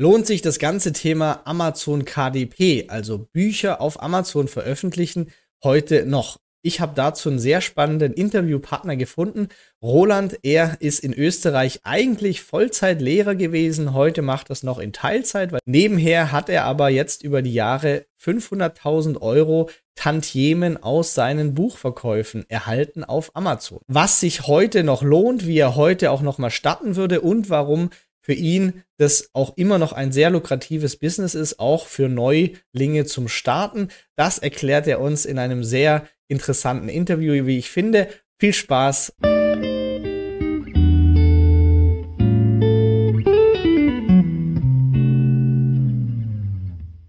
[0.00, 5.30] lohnt sich das ganze Thema Amazon KDP, also Bücher auf Amazon veröffentlichen,
[5.62, 6.38] heute noch?
[6.62, 9.48] Ich habe dazu einen sehr spannenden Interviewpartner gefunden.
[9.82, 13.92] Roland, er ist in Österreich eigentlich Vollzeitlehrer gewesen.
[13.92, 15.52] Heute macht das noch in Teilzeit.
[15.52, 22.44] Weil nebenher hat er aber jetzt über die Jahre 500.000 Euro Tantiemen aus seinen Buchverkäufen
[22.48, 23.80] erhalten auf Amazon.
[23.86, 27.90] Was sich heute noch lohnt, wie er heute auch noch mal starten würde und warum
[28.30, 33.26] für ihn das auch immer noch ein sehr lukratives Business ist, auch für Neulinge zum
[33.26, 33.88] Starten.
[34.14, 38.06] Das erklärt er uns in einem sehr interessanten Interview, wie ich finde.
[38.38, 39.14] Viel Spaß!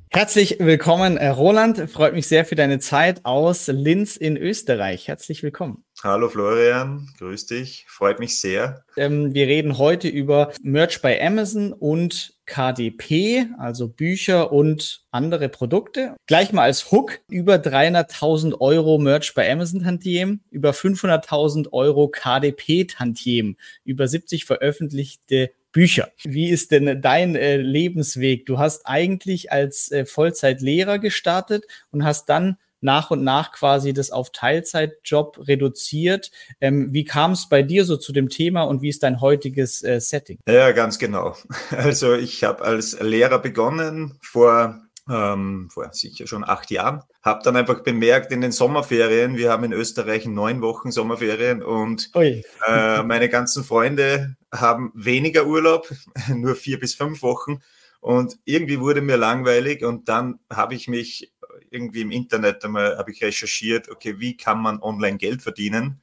[0.09, 1.87] Herzlich willkommen, äh, Roland.
[1.87, 5.07] Freut mich sehr für deine Zeit aus Linz in Österreich.
[5.07, 5.83] Herzlich willkommen.
[6.03, 7.85] Hallo Florian, grüß dich.
[7.87, 8.83] Freut mich sehr.
[8.97, 16.15] Ähm, wir reden heute über Merch bei Amazon und KDP, also Bücher und andere Produkte.
[16.25, 22.85] Gleich mal als Hook über 300.000 Euro Merch bei Amazon Tantiem, über 500.000 Euro KDP
[22.85, 26.09] Tantiem, über 70 veröffentlichte Bücher.
[26.23, 28.47] Wie ist denn dein äh, Lebensweg?
[28.47, 34.11] Du hast eigentlich als äh, Vollzeitlehrer gestartet und hast dann nach und nach quasi das
[34.11, 36.31] auf Teilzeitjob reduziert.
[36.59, 39.83] Ähm, wie kam es bei dir so zu dem Thema und wie ist dein heutiges
[39.83, 40.39] äh, Setting?
[40.47, 41.35] Ja, ganz genau.
[41.71, 47.01] Also ich habe als Lehrer begonnen vor ähm, vor sicher schon acht Jahren.
[47.21, 52.11] Habe dann einfach bemerkt in den Sommerferien, wir haben in Österreich neun Wochen Sommerferien und
[52.15, 52.43] äh,
[53.03, 55.91] meine ganzen Freunde haben weniger Urlaub,
[56.27, 57.61] nur vier bis fünf Wochen.
[57.99, 61.31] Und irgendwie wurde mir langweilig und dann habe ich mich
[61.71, 66.01] irgendwie im Internet einmal habe ich recherchiert, okay, wie kann man online Geld verdienen?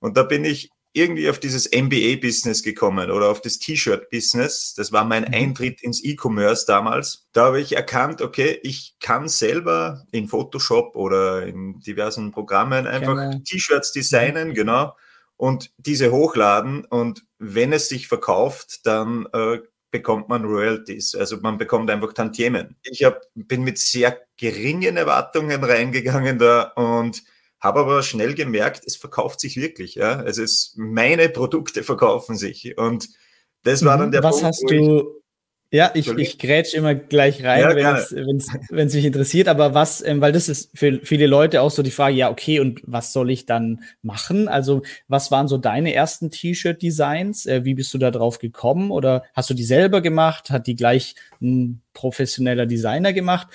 [0.00, 4.74] Und da bin ich irgendwie auf dieses MBA-Business gekommen oder auf das T-Shirt-Business.
[4.76, 5.34] Das war mein mhm.
[5.34, 7.26] Eintritt ins E-Commerce damals.
[7.32, 13.34] Da habe ich erkannt, okay, ich kann selber in Photoshop oder in diversen Programmen einfach
[13.44, 14.54] T-Shirts designen, mhm.
[14.54, 14.96] genau,
[15.36, 16.84] und diese hochladen.
[16.84, 19.58] Und wenn es sich verkauft, dann äh,
[19.90, 21.16] bekommt man Royalties.
[21.16, 22.76] Also man bekommt einfach Tantiemen.
[22.84, 27.22] Ich hab, bin mit sehr geringen Erwartungen reingegangen da und
[27.60, 29.94] habe aber schnell gemerkt, es verkauft sich wirklich.
[29.94, 30.22] Ja?
[30.22, 32.76] Es, meine Produkte verkaufen sich.
[32.76, 33.08] Und
[33.62, 34.44] das war dann der Was Punkt.
[34.44, 35.22] Was hast du,
[35.74, 38.36] ja, ich, ich grätsch immer gleich rein, ja, wenn
[38.86, 39.48] es mich interessiert.
[39.48, 42.60] Aber was, ähm, weil das ist für viele Leute auch so die Frage, ja, okay,
[42.60, 44.46] und was soll ich dann machen?
[44.46, 47.46] Also, was waren so deine ersten T-Shirt-Designs?
[47.46, 48.92] Äh, wie bist du da drauf gekommen?
[48.92, 50.50] Oder hast du die selber gemacht?
[50.50, 53.48] Hat die gleich ein professioneller Designer gemacht?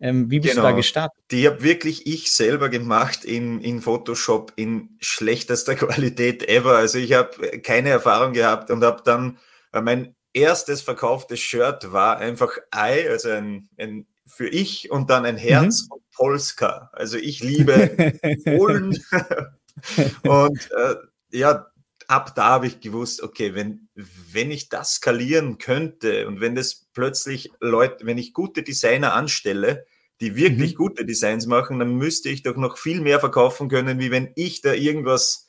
[0.00, 0.62] Ähm, wie bist genau.
[0.62, 0.76] du da genau.
[0.78, 1.24] gestartet?
[1.30, 6.76] Die habe wirklich ich selber gemacht in, in Photoshop in schlechtester Qualität ever.
[6.76, 9.38] Also ich habe keine Erfahrung gehabt und habe dann
[9.72, 15.26] äh, mein erstes verkauftes Shirt war einfach Ei, also ein, ein für ich und dann
[15.26, 15.92] ein Herz mhm.
[15.92, 16.90] und Polska.
[16.92, 18.98] Also ich liebe Polen.
[20.22, 20.94] und äh,
[21.32, 21.66] ja,
[22.06, 26.89] ab da habe ich gewusst, okay, wenn, wenn ich das skalieren könnte und wenn das
[27.00, 29.86] plötzlich Leute, wenn ich gute Designer anstelle,
[30.20, 30.76] die wirklich mhm.
[30.76, 34.60] gute Designs machen, dann müsste ich doch noch viel mehr verkaufen können, wie wenn ich
[34.60, 35.48] da irgendwas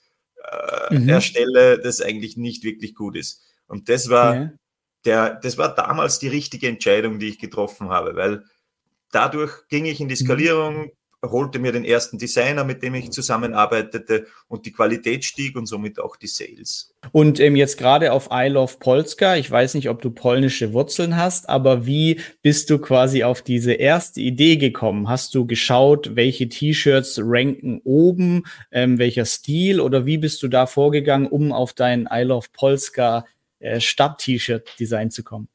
[0.50, 1.10] äh, mhm.
[1.10, 3.44] erstelle, das eigentlich nicht wirklich gut ist.
[3.68, 4.52] Und das war ja.
[5.04, 8.46] der, das war damals die richtige Entscheidung, die ich getroffen habe, weil
[9.12, 10.26] dadurch ging ich in die mhm.
[10.26, 10.92] Skalierung,
[11.24, 16.00] holte mir den ersten Designer, mit dem ich zusammenarbeitete und die Qualität stieg und somit
[16.00, 16.94] auch die Sales.
[17.12, 21.18] Und ähm, jetzt gerade auf I Love Polska, ich weiß nicht, ob du polnische Wurzeln
[21.18, 25.09] hast, aber wie bist du quasi auf diese erste Idee gekommen?
[25.09, 30.66] Hast du geschaut, welche T-Shirts ranken oben, ähm, welcher Stil oder wie bist du da
[30.66, 33.26] vorgegangen, um auf dein I Love Polska
[33.59, 35.48] äh, Stadt-T-Shirt-Design zu kommen?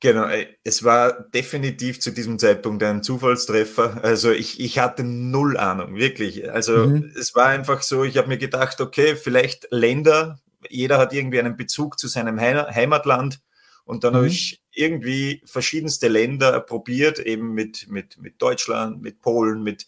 [0.00, 0.28] Genau,
[0.62, 4.04] es war definitiv zu diesem Zeitpunkt ein Zufallstreffer.
[4.04, 6.50] Also ich, ich hatte null Ahnung, wirklich.
[6.50, 7.12] Also mhm.
[7.18, 10.38] es war einfach so, ich habe mir gedacht, okay, vielleicht Länder,
[10.70, 13.40] jeder hat irgendwie einen Bezug zu seinem Heimatland.
[13.84, 14.16] Und dann mhm.
[14.18, 19.86] habe ich irgendwie verschiedenste Länder probiert, eben mit, mit, mit Deutschland, mit Polen, mit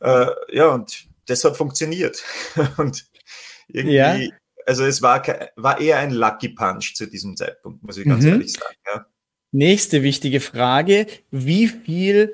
[0.00, 2.22] äh, ja, und das hat funktioniert.
[2.78, 3.06] und
[3.68, 4.18] irgendwie, ja.
[4.64, 5.22] also es war,
[5.56, 8.30] war eher ein Lucky Punch zu diesem Zeitpunkt, muss ich ganz mhm.
[8.30, 8.76] ehrlich sagen.
[8.86, 9.06] Ja.
[9.52, 11.06] Nächste wichtige Frage.
[11.30, 12.32] Wie viel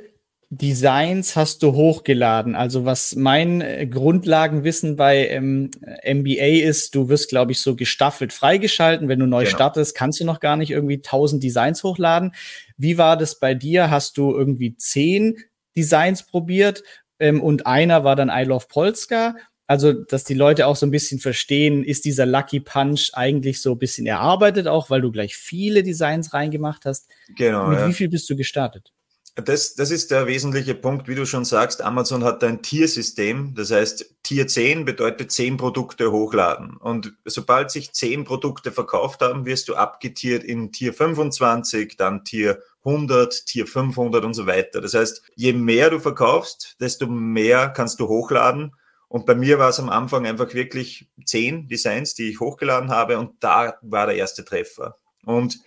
[0.55, 2.55] Designs hast du hochgeladen?
[2.55, 5.71] Also was mein äh, Grundlagenwissen bei ähm,
[6.05, 9.09] MBA ist, du wirst, glaube ich, so gestaffelt freigeschalten.
[9.09, 9.55] Wenn du neu genau.
[9.57, 12.35] startest, kannst du noch gar nicht irgendwie 1000 Designs hochladen.
[12.77, 13.91] Wie war das bei dir?
[13.91, 15.39] Hast du irgendwie zehn
[15.75, 16.83] Designs probiert
[17.19, 19.37] ähm, und einer war dann I Love Polska?
[19.67, 23.73] Also, dass die Leute auch so ein bisschen verstehen, ist dieser Lucky Punch eigentlich so
[23.73, 27.09] ein bisschen erarbeitet auch, weil du gleich viele Designs reingemacht hast.
[27.37, 27.69] Genau.
[27.69, 27.89] Mit ja.
[27.89, 28.93] wie viel bist du gestartet?
[29.35, 31.81] Das, das ist der wesentliche Punkt, wie du schon sagst.
[31.81, 33.55] Amazon hat ein Tiersystem.
[33.55, 36.77] Das heißt, Tier 10 bedeutet 10 Produkte hochladen.
[36.77, 42.61] Und sobald sich 10 Produkte verkauft haben, wirst du abgetiert in Tier 25, dann Tier
[42.85, 44.83] 100, Tier 500 und so weiter.
[44.83, 48.73] Das heißt, je mehr du verkaufst, desto mehr kannst du hochladen.
[49.13, 53.19] Und bei mir war es am Anfang einfach wirklich 10 Designs, die ich hochgeladen habe.
[53.19, 54.97] Und da war der erste Treffer.
[55.27, 55.59] Und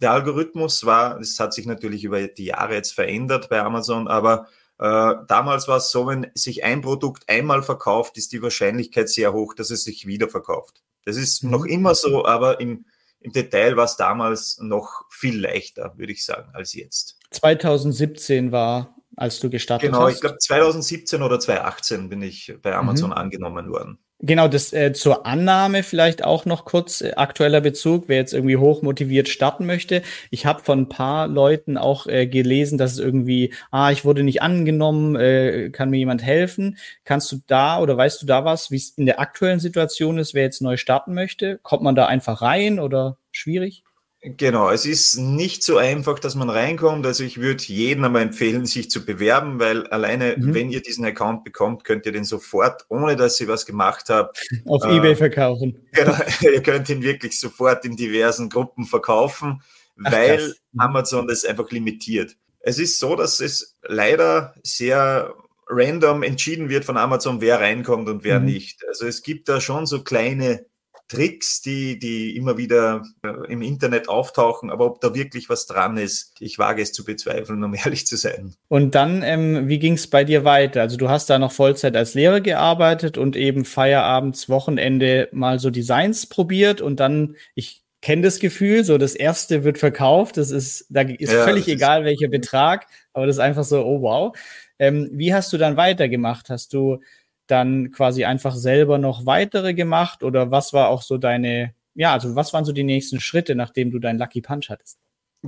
[0.00, 4.46] der Algorithmus war, das hat sich natürlich über die Jahre jetzt verändert bei Amazon, aber
[4.78, 9.34] äh, damals war es so, wenn sich ein Produkt einmal verkauft, ist die Wahrscheinlichkeit sehr
[9.34, 10.82] hoch, dass es sich wieder verkauft.
[11.04, 11.50] Das ist mhm.
[11.50, 12.86] noch immer so, aber im,
[13.20, 17.18] im Detail war es damals noch viel leichter, würde ich sagen, als jetzt.
[17.32, 20.06] 2017 war, als du gestartet genau, hast.
[20.06, 23.16] Genau, ich glaube 2017 oder 2018 bin ich bei Amazon mhm.
[23.16, 23.98] angenommen worden.
[24.20, 28.56] Genau, das äh, zur Annahme vielleicht auch noch kurz äh, aktueller Bezug, wer jetzt irgendwie
[28.56, 30.00] hochmotiviert starten möchte.
[30.30, 34.22] Ich habe von ein paar Leuten auch äh, gelesen, dass es irgendwie, ah, ich wurde
[34.22, 36.78] nicht angenommen, äh, kann mir jemand helfen?
[37.04, 40.32] Kannst du da oder weißt du da was, wie es in der aktuellen Situation ist,
[40.32, 41.58] wer jetzt neu starten möchte?
[41.62, 43.84] Kommt man da einfach rein oder schwierig?
[44.28, 47.06] Genau, es ist nicht so einfach, dass man reinkommt.
[47.06, 50.52] Also ich würde jedem einmal empfehlen, sich zu bewerben, weil alleine, mhm.
[50.52, 54.44] wenn ihr diesen Account bekommt, könnt ihr den sofort, ohne dass ihr was gemacht habt,
[54.64, 55.78] auf äh, eBay verkaufen.
[55.92, 59.62] Genau, ihr könnt ihn wirklich sofort in diversen Gruppen verkaufen,
[60.02, 60.60] Ach, weil krass.
[60.72, 60.80] Mhm.
[60.80, 62.36] Amazon das einfach limitiert.
[62.58, 65.32] Es ist so, dass es leider sehr
[65.68, 68.46] random entschieden wird von Amazon, wer reinkommt und wer mhm.
[68.46, 68.84] nicht.
[68.88, 70.66] Also es gibt da schon so kleine
[71.08, 75.96] Tricks, die, die immer wieder äh, im Internet auftauchen, aber ob da wirklich was dran
[75.96, 78.54] ist, ich wage es zu bezweifeln, um ehrlich zu sein.
[78.68, 80.82] Und dann, ähm, wie ging es bei dir weiter?
[80.82, 85.70] Also du hast da noch Vollzeit als Lehrer gearbeitet und eben Feierabends, Wochenende mal so
[85.70, 90.86] Designs probiert und dann, ich kenne das Gefühl, so das erste wird verkauft, das ist,
[90.90, 94.36] da ist ja, völlig egal welcher Betrag, aber das ist einfach so, oh wow.
[94.78, 96.50] Ähm, wie hast du dann weitergemacht?
[96.50, 96.98] Hast du
[97.46, 102.34] dann quasi einfach selber noch weitere gemacht oder was war auch so deine, ja, also
[102.34, 104.98] was waren so die nächsten Schritte, nachdem du deinen Lucky Punch hattest?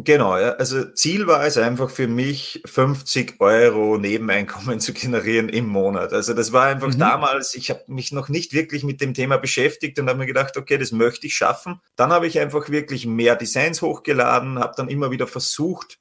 [0.04, 6.12] Genau, also Ziel war es einfach für mich, 50 Euro Nebeneinkommen zu generieren im Monat.
[6.12, 6.98] Also das war einfach mhm.
[6.98, 10.56] damals, ich habe mich noch nicht wirklich mit dem Thema beschäftigt und habe mir gedacht,
[10.56, 11.80] okay, das möchte ich schaffen.
[11.96, 15.98] Dann habe ich einfach wirklich mehr Designs hochgeladen, habe dann immer wieder versucht,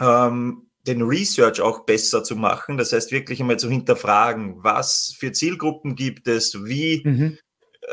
[0.00, 2.76] ähm, den Research auch besser zu machen.
[2.76, 7.38] Das heißt, wirklich einmal zu hinterfragen, was für Zielgruppen gibt es, wie, mhm.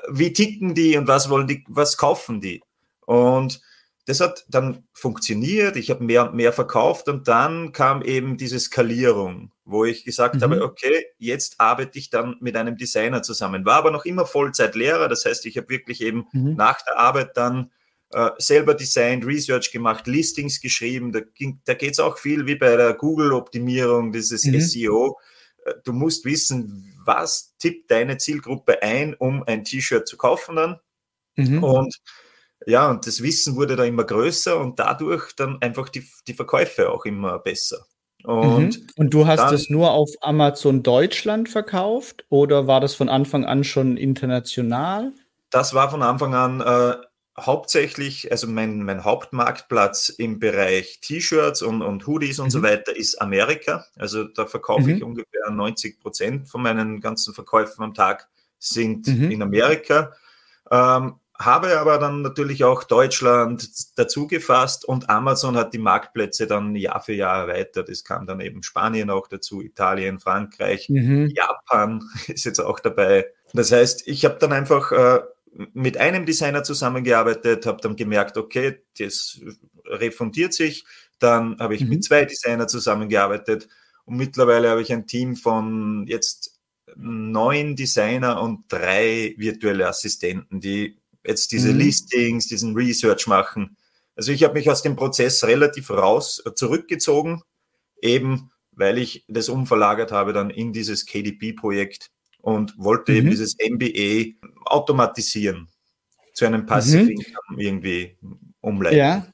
[0.10, 2.62] wie ticken die und was wollen die, was kaufen die.
[3.06, 3.62] Und
[4.06, 5.78] das hat dann funktioniert.
[5.78, 10.36] Ich habe mehr und mehr verkauft und dann kam eben diese Skalierung, wo ich gesagt
[10.36, 10.42] mhm.
[10.42, 13.64] habe, okay, jetzt arbeite ich dann mit einem Designer zusammen.
[13.66, 15.08] War aber noch immer Vollzeitlehrer.
[15.08, 16.56] Das heißt, ich habe wirklich eben mhm.
[16.56, 17.72] nach der Arbeit dann
[18.14, 21.12] äh, selber designt, Research gemacht, Listings geschrieben.
[21.12, 21.22] Da,
[21.66, 24.60] da geht es auch viel wie bei der Google-Optimierung, dieses mhm.
[24.60, 25.18] SEO.
[25.66, 30.80] Äh, du musst wissen, was tippt deine Zielgruppe ein, um ein T-Shirt zu kaufen dann.
[31.36, 31.64] Mhm.
[31.64, 31.96] Und
[32.68, 36.92] ja, und das Wissen wurde da immer größer und dadurch dann einfach die, die Verkäufe
[36.92, 37.86] auch immer besser.
[38.24, 38.88] Und, mhm.
[38.98, 43.64] und du hast es nur auf Amazon Deutschland verkauft oder war das von Anfang an
[43.64, 45.12] schon international?
[45.50, 47.04] Das war von Anfang an äh,
[47.46, 52.52] hauptsächlich, also mein, mein Hauptmarktplatz im Bereich T-Shirts und, und Hoodies und mhm.
[52.52, 53.86] so weiter ist Amerika.
[53.96, 54.90] Also da verkaufe mhm.
[54.90, 58.30] ich ungefähr 90 Prozent von meinen ganzen Verkäufen am Tag
[58.60, 59.32] sind mhm.
[59.32, 60.14] in Amerika.
[60.70, 63.68] Ähm, habe aber dann natürlich auch Deutschland
[63.98, 67.90] dazu gefasst und Amazon hat die Marktplätze dann Jahr für Jahr erweitert.
[67.90, 71.32] Es kam dann eben Spanien auch dazu, Italien, Frankreich, mhm.
[71.36, 73.26] Japan ist jetzt auch dabei.
[73.54, 75.22] Das heißt, ich habe dann einfach äh,
[75.74, 79.40] mit einem Designer zusammengearbeitet, habe dann gemerkt, okay, das
[79.86, 80.86] refundiert sich.
[81.20, 81.90] Dann habe ich mhm.
[81.90, 83.68] mit zwei Designern zusammengearbeitet
[84.06, 86.60] und mittlerweile habe ich ein Team von jetzt
[86.96, 91.80] neun Designer und drei virtuelle Assistenten, die jetzt diese mhm.
[91.80, 93.78] Listings, diesen Research machen.
[94.16, 97.44] Also ich habe mich aus dem Prozess relativ raus äh, zurückgezogen,
[98.02, 102.10] eben weil ich das umverlagert habe dann in dieses KDP-Projekt
[102.42, 103.18] und wollte mhm.
[103.18, 105.68] eben dieses MBA automatisieren,
[106.34, 107.10] zu einem Passive mhm.
[107.10, 108.18] Income irgendwie
[108.62, 108.98] umleiten.
[108.98, 109.28] Ja.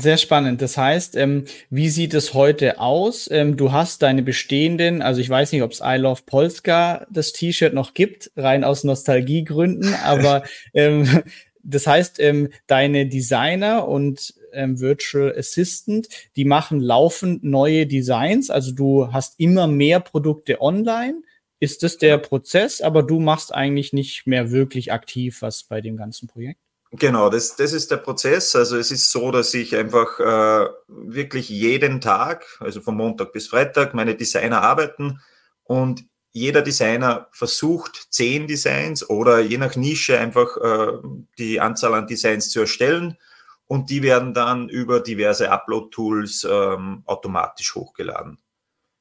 [0.00, 0.62] Sehr spannend.
[0.62, 3.28] Das heißt, ähm, wie sieht es heute aus?
[3.32, 7.32] Ähm, du hast deine bestehenden, also ich weiß nicht, ob es I Love Polska das
[7.32, 11.24] T-Shirt noch gibt, rein aus Nostalgiegründen, aber ähm,
[11.64, 18.50] das heißt, ähm, deine Designer und ähm, Virtual Assistant, die machen laufend neue Designs.
[18.50, 21.22] Also du hast immer mehr Produkte online
[21.60, 25.96] ist das der Prozess, aber du machst eigentlich nicht mehr wirklich aktiv was bei dem
[25.96, 26.60] ganzen Projekt?
[26.92, 28.56] Genau, das, das ist der Prozess.
[28.56, 33.48] Also es ist so, dass ich einfach äh, wirklich jeden Tag, also von Montag bis
[33.48, 35.20] Freitag, meine Designer arbeiten
[35.64, 40.92] und jeder Designer versucht zehn Designs oder je nach Nische einfach äh,
[41.38, 43.18] die Anzahl an Designs zu erstellen
[43.66, 48.38] und die werden dann über diverse Upload-Tools ähm, automatisch hochgeladen.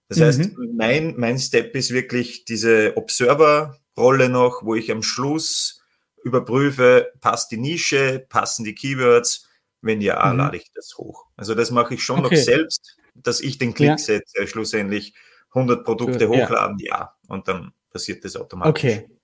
[0.09, 0.23] Das mhm.
[0.23, 5.81] heißt, mein, mein Step ist wirklich diese Observer-Rolle noch, wo ich am Schluss
[6.23, 9.47] überprüfe, passt die Nische, passen die Keywords.
[9.81, 10.37] Wenn ja, mhm.
[10.37, 11.27] lade ich das hoch.
[11.35, 12.35] Also das mache ich schon okay.
[12.35, 13.97] noch selbst, dass ich den Klick ja.
[13.97, 15.13] setze, schlussendlich
[15.53, 16.97] 100 Produkte hochladen, ja.
[16.97, 17.15] ja.
[17.27, 18.69] Und dann passiert das automatisch.
[18.69, 19.16] Okay.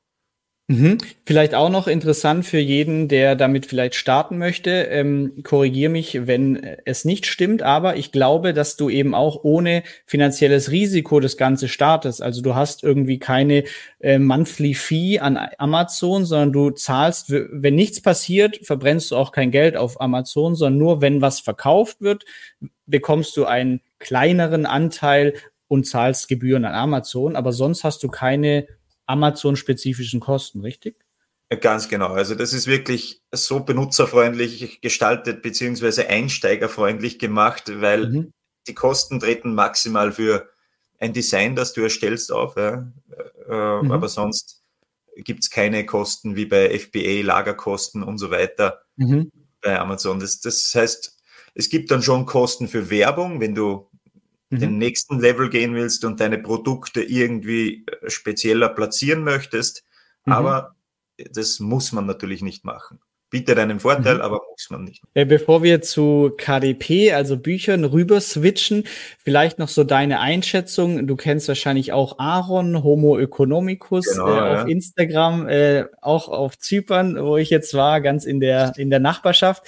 [0.67, 0.97] Mhm.
[1.25, 4.69] Vielleicht auch noch interessant für jeden, der damit vielleicht starten möchte.
[4.69, 6.55] Ähm, Korrigiere mich, wenn
[6.85, 11.67] es nicht stimmt, aber ich glaube, dass du eben auch ohne finanzielles Risiko das Ganze
[11.67, 12.21] startest.
[12.21, 13.65] Also du hast irgendwie keine
[13.99, 19.51] äh, Monthly Fee an Amazon, sondern du zahlst, wenn nichts passiert, verbrennst du auch kein
[19.51, 22.23] Geld auf Amazon, sondern nur wenn was verkauft wird,
[22.85, 25.33] bekommst du einen kleineren Anteil
[25.67, 27.35] und zahlst Gebühren an Amazon.
[27.35, 28.65] Aber sonst hast du keine
[29.13, 30.95] Amazon-spezifischen Kosten, richtig?
[31.61, 32.13] Ganz genau.
[32.13, 38.33] Also das ist wirklich so benutzerfreundlich gestaltet beziehungsweise einsteigerfreundlich gemacht, weil mhm.
[38.67, 40.49] die Kosten treten maximal für
[40.99, 42.55] ein Design, das du erstellst, auf.
[42.55, 42.91] Ja.
[43.47, 43.91] Äh, mhm.
[43.91, 44.63] Aber sonst
[45.15, 49.31] gibt es keine Kosten wie bei FBA, Lagerkosten und so weiter mhm.
[49.61, 50.19] bei Amazon.
[50.19, 51.17] Das, das heißt,
[51.53, 53.89] es gibt dann schon Kosten für Werbung, wenn du
[54.55, 54.59] mhm.
[54.59, 59.83] den nächsten Level gehen willst und deine Produkte irgendwie äh, spezieller platzieren möchtest.
[60.25, 60.33] Mhm.
[60.33, 60.75] Aber
[61.17, 62.99] das muss man natürlich nicht machen
[63.33, 64.21] bietet einen Vorteil, mhm.
[64.21, 65.01] aber muss man nicht.
[65.13, 68.83] Äh, bevor wir zu KDP, also Büchern, rüber switchen,
[69.17, 71.07] vielleicht noch so deine Einschätzung.
[71.07, 74.67] Du kennst wahrscheinlich auch Aaron, Homo economicus genau, äh, auf ja.
[74.67, 79.63] Instagram, äh, auch auf Zypern, wo ich jetzt war, ganz in der, in der Nachbarschaft,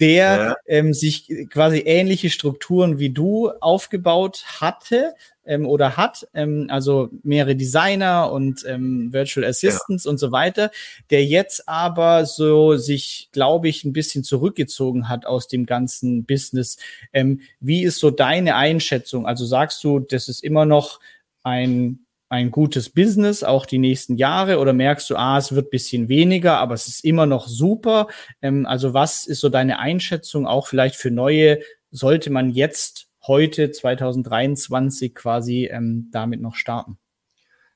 [0.00, 0.56] der ja.
[0.66, 5.14] ähm, sich quasi ähnliche Strukturen wie du aufgebaut hatte,
[5.46, 10.10] ähm, oder hat, ähm, also mehrere Designer und ähm, Virtual Assistants ja.
[10.10, 10.70] und so weiter,
[11.10, 16.76] der jetzt aber so sich, glaube ich, ein bisschen zurückgezogen hat aus dem ganzen Business.
[17.12, 19.26] Ähm, wie ist so deine Einschätzung?
[19.26, 21.00] Also sagst du, das ist immer noch
[21.42, 22.04] ein
[22.34, 24.58] ein gutes Business, auch die nächsten Jahre?
[24.58, 28.08] Oder merkst du, ah, es wird bisschen weniger, aber es ist immer noch super?
[28.42, 31.60] Ähm, also was ist so deine Einschätzung auch vielleicht für neue?
[31.90, 36.98] Sollte man jetzt heute 2023 quasi ähm, damit noch starten.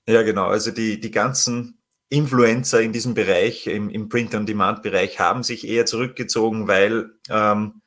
[0.07, 0.47] Ja, genau.
[0.47, 1.78] Also die, die ganzen
[2.11, 7.83] Influencer in diesem Bereich, im, im Print-on-Demand-Bereich, haben sich eher zurückgezogen, weil ähm,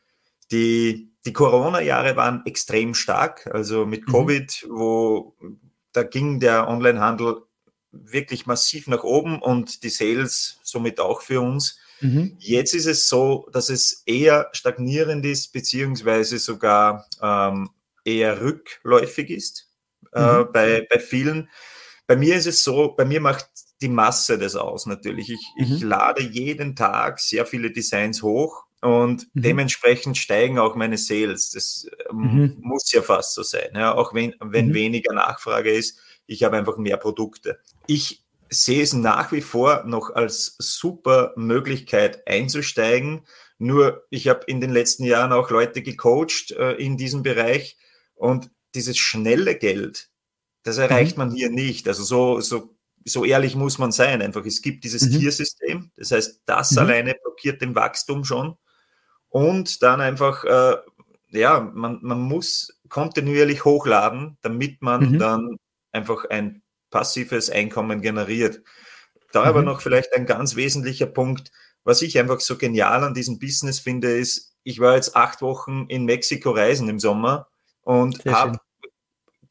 [0.51, 3.49] die, die Corona-Jahre waren extrem stark.
[3.51, 4.11] Also mit mhm.
[4.11, 5.35] Covid, wo
[5.93, 7.41] da ging der Onlinehandel
[7.91, 11.77] wirklich massiv nach oben und die Sales somit auch für uns.
[11.99, 12.35] Mhm.
[12.39, 17.69] Jetzt ist es so, dass es eher stagnierend ist, beziehungsweise sogar ähm,
[18.05, 19.67] eher rückläufig ist
[20.13, 20.51] äh, mhm.
[20.51, 21.49] bei, bei vielen.
[22.07, 23.49] Bei mir ist es so, bei mir macht
[23.81, 25.29] die Masse das aus natürlich.
[25.29, 25.75] Ich, mhm.
[25.75, 29.41] ich lade jeden Tag sehr viele Designs hoch und mhm.
[29.41, 31.51] dementsprechend steigen auch meine Sales.
[31.51, 32.57] Das ähm, mhm.
[32.61, 34.73] muss ja fast so sein, ja, auch wenn, wenn mhm.
[34.73, 35.99] weniger Nachfrage ist.
[36.27, 37.59] Ich habe einfach mehr Produkte.
[37.87, 43.25] Ich sehe es nach wie vor noch als super Möglichkeit einzusteigen.
[43.57, 47.77] Nur ich habe in den letzten Jahren auch Leute gecoacht äh, in diesem Bereich
[48.15, 50.09] und dieses schnelle Geld,
[50.63, 51.25] das erreicht mhm.
[51.25, 51.87] man hier nicht.
[51.87, 54.21] Also so, so, so ehrlich muss man sein.
[54.21, 55.19] Einfach, es gibt dieses mhm.
[55.19, 55.91] Tiersystem.
[55.95, 56.77] Das heißt, das mhm.
[56.79, 58.55] alleine blockiert den Wachstum schon.
[59.29, 60.77] Und dann einfach, äh,
[61.29, 65.19] ja, man, man muss kontinuierlich hochladen, damit man mhm.
[65.19, 65.57] dann
[65.91, 68.61] einfach ein passives Einkommen generiert.
[69.31, 69.47] Da mhm.
[69.47, 71.51] aber noch vielleicht ein ganz wesentlicher Punkt,
[71.83, 75.85] was ich einfach so genial an diesem Business finde, ist, ich war jetzt acht Wochen
[75.87, 77.47] in Mexiko reisen im Sommer
[77.81, 78.59] und habe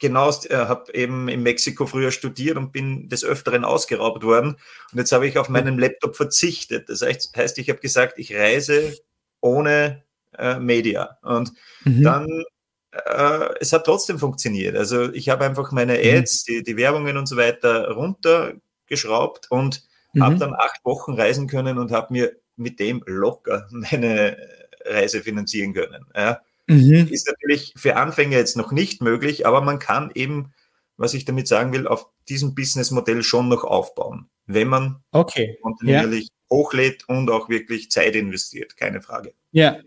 [0.00, 4.56] genau, äh, habe eben in Mexiko früher studiert und bin des Öfteren ausgeraubt worden.
[4.92, 6.88] Und jetzt habe ich auf meinen Laptop verzichtet.
[6.88, 8.96] Das heißt, ich habe gesagt, ich reise
[9.40, 10.02] ohne
[10.36, 11.18] äh, Media.
[11.22, 11.52] Und
[11.84, 12.02] mhm.
[12.02, 12.44] dann
[12.92, 14.76] äh, es hat trotzdem funktioniert.
[14.76, 16.18] Also ich habe einfach meine mhm.
[16.18, 20.22] Ads, die, die Werbungen und so weiter runtergeschraubt und mhm.
[20.22, 24.36] habe dann acht Wochen reisen können und habe mir mit dem locker meine
[24.84, 26.06] Reise finanzieren können.
[26.16, 26.40] Ja.
[26.70, 27.08] Mhm.
[27.10, 30.52] Ist natürlich für Anfänger jetzt noch nicht möglich, aber man kann eben,
[30.96, 35.58] was ich damit sagen will, auf diesem Businessmodell schon noch aufbauen, wenn man okay.
[35.62, 36.56] kontinuierlich ja.
[36.56, 39.32] hochlädt und auch wirklich Zeit investiert, keine Frage.
[39.50, 39.78] Ja,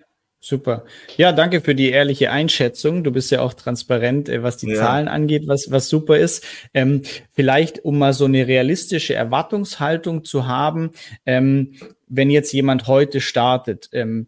[0.45, 0.83] Super.
[1.15, 3.05] Ja, danke für die ehrliche Einschätzung.
[3.05, 4.75] Du bist ja auch transparent, äh, was die ja.
[4.75, 6.43] Zahlen angeht, was, was super ist.
[6.73, 10.91] Ähm, vielleicht, um mal so eine realistische Erwartungshaltung zu haben,
[11.25, 11.75] ähm,
[12.09, 14.27] wenn jetzt jemand heute startet, ähm,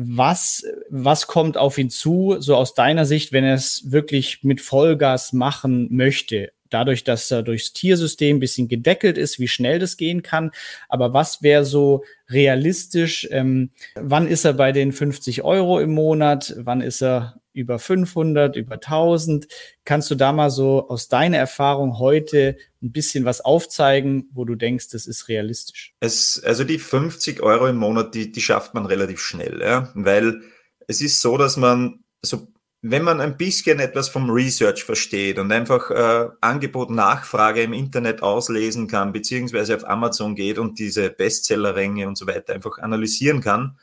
[0.00, 4.60] was, was kommt auf ihn zu, so aus deiner Sicht, wenn er es wirklich mit
[4.60, 6.52] Vollgas machen möchte?
[6.70, 10.50] dadurch, dass er durchs Tiersystem ein bisschen gedeckelt ist, wie schnell das gehen kann.
[10.90, 13.26] Aber was wäre so realistisch?
[13.30, 16.54] Ähm, wann ist er bei den 50 Euro im Monat?
[16.58, 19.48] Wann ist er über 500, über 1000?
[19.84, 24.54] Kannst du da mal so aus deiner Erfahrung heute ein bisschen was aufzeigen, wo du
[24.54, 25.94] denkst, das ist realistisch?
[26.00, 29.90] Es, also die 50 Euro im Monat, die, die schafft man relativ schnell, ja?
[29.94, 30.42] weil
[30.86, 32.48] es ist so, dass man so
[32.80, 38.22] wenn man ein bisschen etwas vom Research versteht und einfach äh, Angebot, Nachfrage im Internet
[38.22, 43.78] auslesen kann, beziehungsweise auf Amazon geht und diese Bestsellerränge und so weiter einfach analysieren kann,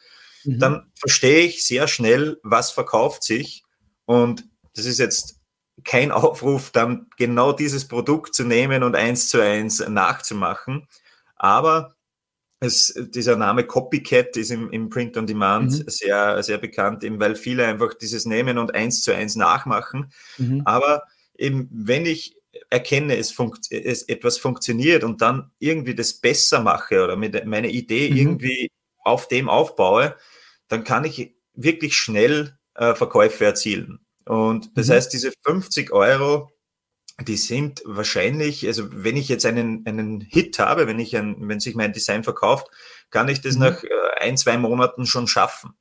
[0.45, 0.59] mhm.
[0.59, 3.64] dann verstehe ich sehr schnell, was verkauft sich.
[4.05, 4.45] Und
[4.75, 5.41] das ist jetzt
[5.83, 10.87] kein Aufruf, dann genau dieses Produkt zu nehmen und eins zu eins nachzumachen.
[11.35, 11.95] Aber
[12.59, 15.83] es, dieser Name Copycat ist im, im Print on Demand mhm.
[15.87, 20.11] sehr, sehr bekannt, eben weil viele einfach dieses nehmen und eins zu eins nachmachen.
[20.37, 20.61] Mhm.
[20.65, 21.03] Aber
[21.37, 22.37] eben, wenn ich
[22.69, 27.69] erkenne, es, funkt, es etwas funktioniert und dann irgendwie das besser mache oder mit meine
[27.69, 28.17] Idee mhm.
[28.17, 28.71] irgendwie
[29.03, 30.15] auf dem aufbaue,
[30.67, 33.99] dann kann ich wirklich schnell äh, Verkäufe erzielen.
[34.25, 34.93] Und das mhm.
[34.93, 36.49] heißt, diese 50 Euro
[37.21, 41.61] die sind wahrscheinlich, also wenn ich jetzt einen, einen Hit habe, wenn ich ein, wenn
[41.61, 42.67] sich mein Design verkauft,
[43.09, 43.61] kann ich das mhm.
[43.61, 43.89] nach äh,
[44.19, 45.71] ein, zwei Monaten schon schaffen.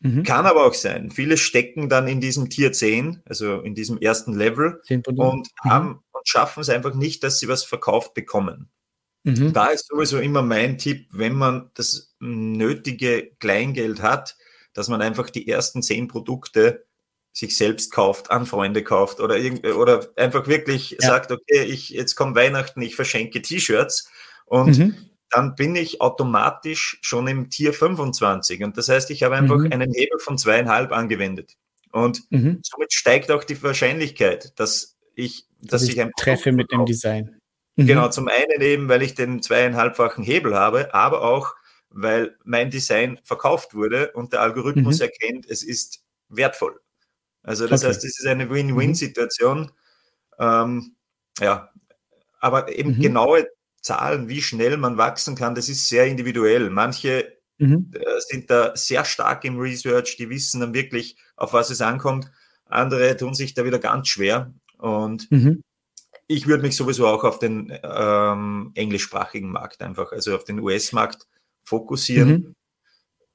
[0.00, 0.24] Mhm.
[0.24, 1.10] Kann aber auch sein.
[1.10, 5.70] Viele stecken dann in diesem Tier 10, also in diesem ersten Level und mhm.
[5.70, 8.68] haben und schaffen es einfach nicht, dass sie was verkauft bekommen.
[9.22, 9.52] Mhm.
[9.52, 14.36] Da ist sowieso immer mein Tipp, wenn man das nötige Kleingeld hat,
[14.76, 16.84] dass man einfach die ersten zehn Produkte
[17.32, 21.08] sich selbst kauft, an Freunde kauft oder, irgend, oder einfach wirklich ja.
[21.08, 24.10] sagt, okay, ich, jetzt kommt Weihnachten, ich verschenke T-Shirts
[24.44, 24.96] und mhm.
[25.30, 28.64] dann bin ich automatisch schon im Tier 25.
[28.64, 29.72] Und das heißt, ich habe einfach mhm.
[29.72, 31.56] einen Hebel von zweieinhalb angewendet.
[31.90, 32.60] Und mhm.
[32.62, 37.40] somit steigt auch die Wahrscheinlichkeit, dass ich, dass, dass ich ein treffe mit dem Design.
[37.76, 37.86] Mhm.
[37.86, 41.54] Genau, zum einen eben, weil ich den zweieinhalbfachen Hebel habe, aber auch,
[41.96, 45.02] weil mein Design verkauft wurde und der Algorithmus mhm.
[45.02, 46.78] erkennt, es ist wertvoll.
[47.42, 47.90] Also das okay.
[47.90, 49.60] heißt, es ist eine Win-Win-Situation.
[49.60, 49.70] Mhm.
[50.38, 50.96] Ähm,
[51.40, 51.70] ja,
[52.38, 53.00] aber eben mhm.
[53.00, 53.48] genaue
[53.80, 56.70] Zahlen, wie schnell man wachsen kann, das ist sehr individuell.
[56.70, 57.90] Manche mhm.
[57.94, 62.30] Äh, sind da sehr stark im Research, die wissen dann wirklich, auf was es ankommt.
[62.66, 64.52] Andere tun sich da wieder ganz schwer.
[64.76, 65.62] Und mhm.
[66.26, 71.26] ich würde mich sowieso auch auf den ähm, englischsprachigen Markt einfach, also auf den US-Markt
[71.66, 72.28] fokussieren.
[72.28, 72.56] Mhm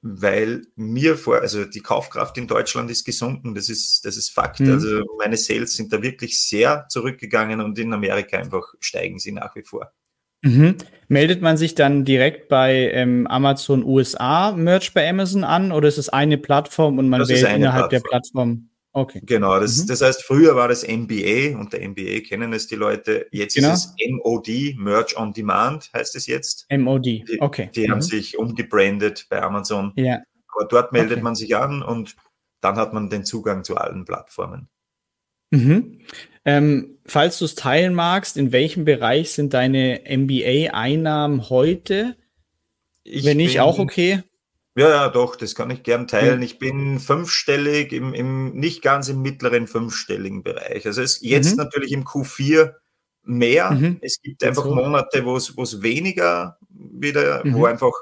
[0.01, 4.59] weil mir vor, also die Kaufkraft in Deutschland ist gesunken, das ist, das ist Fakt.
[4.59, 4.73] Mhm.
[4.73, 9.55] Also meine Sales sind da wirklich sehr zurückgegangen und in Amerika einfach steigen sie nach
[9.55, 9.93] wie vor.
[10.41, 10.75] Mhm.
[11.07, 15.99] Meldet man sich dann direkt bei ähm, Amazon USA Merch bei Amazon an oder ist
[15.99, 17.89] es eine Plattform und man das wählt innerhalb Plattform.
[17.89, 18.69] der Plattform?
[18.93, 19.21] Okay.
[19.23, 19.87] Genau, das, mhm.
[19.87, 23.27] das heißt, früher war das MBA und der MBA kennen es die Leute.
[23.31, 23.71] Jetzt genau.
[23.73, 26.67] ist es MOD, Merch on Demand heißt es jetzt.
[26.69, 27.69] MOD, okay.
[27.73, 27.91] Die, die mhm.
[27.91, 29.93] haben sich umgebrandet bei Amazon.
[29.95, 30.19] Ja.
[30.53, 31.23] Aber dort meldet okay.
[31.23, 32.17] man sich an und
[32.59, 34.67] dann hat man den Zugang zu allen Plattformen.
[35.51, 36.01] Mhm.
[36.43, 42.17] Ähm, falls du es teilen magst, in welchem Bereich sind deine MBA-Einnahmen heute?
[43.03, 44.23] Ich Wenn nicht, auch okay.
[44.75, 46.37] Ja, ja, doch, das kann ich gern teilen.
[46.37, 46.43] Mhm.
[46.43, 50.85] Ich bin fünfstellig, im, im, nicht ganz im mittleren fünfstelligen Bereich.
[50.85, 51.57] Also es jetzt mhm.
[51.57, 52.73] natürlich im Q4
[53.23, 53.71] mehr.
[53.71, 53.99] Mhm.
[54.01, 54.73] Es gibt einfach so.
[54.73, 57.65] Monate, wo es, wo weniger wieder, wo mhm.
[57.65, 57.93] einfach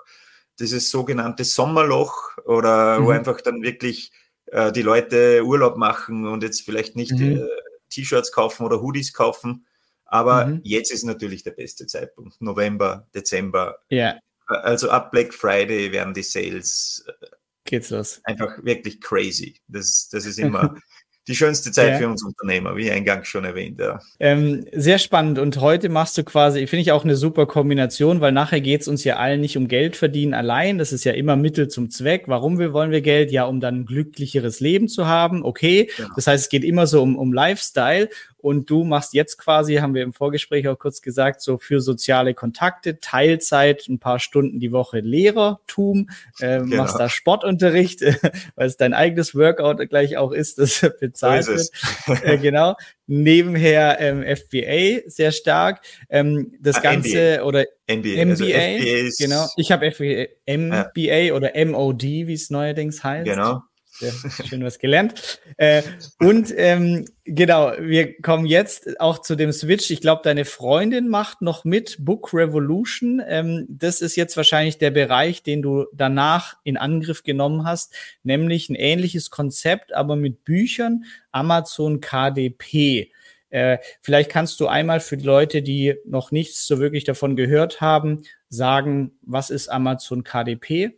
[0.60, 3.17] dieses sogenannte Sommerloch oder wo mhm.
[3.17, 4.12] einfach dann wirklich
[4.47, 7.38] äh, die Leute Urlaub machen und jetzt vielleicht nicht mhm.
[7.38, 7.47] äh,
[7.89, 9.65] T-Shirts kaufen oder Hoodies kaufen.
[10.05, 12.41] Aber jetzt ist natürlich der beste Zeitpunkt.
[12.41, 13.77] November, Dezember.
[13.89, 14.15] Ja.
[14.49, 17.25] Also ab Black Friday werden die Sales äh,
[17.65, 18.19] Geht's los.
[18.23, 19.59] einfach wirklich crazy.
[19.67, 20.75] Das, das ist immer
[21.29, 21.97] die schönste Zeit ja.
[21.99, 23.79] für uns Unternehmer, wie eingangs schon erwähnt.
[23.79, 23.99] Ja.
[24.19, 25.38] Ähm, sehr spannend.
[25.38, 28.88] Und heute machst du quasi, finde ich auch eine super Kombination, weil nachher geht es
[28.88, 30.79] uns ja allen nicht um Geld verdienen allein.
[30.79, 32.23] Das ist ja immer Mittel zum Zweck.
[32.25, 33.31] Warum wir wollen wir Geld?
[33.31, 35.45] Ja, um dann ein glücklicheres Leben zu haben.
[35.45, 35.91] Okay.
[35.99, 36.07] Ja.
[36.15, 38.09] Das heißt, es geht immer so um, um Lifestyle.
[38.41, 42.34] Und du machst jetzt quasi, haben wir im Vorgespräch auch kurz gesagt, so für soziale
[42.34, 46.78] Kontakte, Teilzeit, ein paar Stunden die Woche Lehrertum, äh, genau.
[46.78, 48.02] machst da Sportunterricht,
[48.56, 51.73] weil es dein eigenes Workout gleich auch ist, das bezahlt so ist
[52.08, 52.23] wird.
[52.23, 52.75] äh, genau.
[53.08, 55.82] Nebenher ähm, FBA sehr stark.
[56.10, 57.43] Ähm, das ah, Ganze NBA.
[57.43, 59.47] oder NBA, MBA, also genau.
[59.58, 61.34] Ich habe FBA, MBA ja.
[61.34, 63.25] oder MOD, wie es neuerdings heißt.
[63.25, 63.63] Genau.
[63.99, 64.12] Ja,
[64.45, 65.41] schön was gelernt.
[65.57, 65.83] Äh,
[66.19, 69.91] und ähm, genau, wir kommen jetzt auch zu dem Switch.
[69.91, 73.21] Ich glaube, deine Freundin macht noch mit Book Revolution.
[73.27, 78.69] Ähm, das ist jetzt wahrscheinlich der Bereich, den du danach in Angriff genommen hast, nämlich
[78.69, 83.12] ein ähnliches Konzept, aber mit Büchern, Amazon KDP.
[83.49, 87.81] Äh, vielleicht kannst du einmal für die Leute, die noch nichts so wirklich davon gehört
[87.81, 90.95] haben, sagen, was ist Amazon KDP?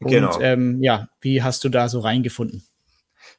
[0.00, 0.40] Und genau.
[0.40, 2.66] ähm, ja, wie hast du da so reingefunden?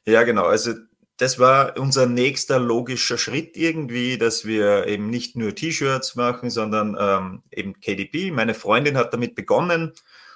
[0.06, 0.44] Ja, genau.
[0.44, 0.72] Also
[1.16, 6.96] das war unser nächster logischer Schritt irgendwie, dass wir eben nicht nur T-Shirts machen, sondern
[6.98, 8.30] ähm, eben KDP.
[8.30, 9.92] Meine Freundin hat damit begonnen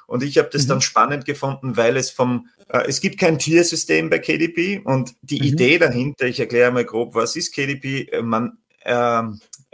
[0.07, 0.69] und ich habe das mhm.
[0.69, 5.41] dann spannend gefunden, weil es vom, äh, es gibt kein Tiersystem bei KDP und die
[5.41, 5.47] mhm.
[5.49, 8.23] Idee dahinter, ich erkläre mal grob, was ist KDP?
[8.23, 9.23] Man äh,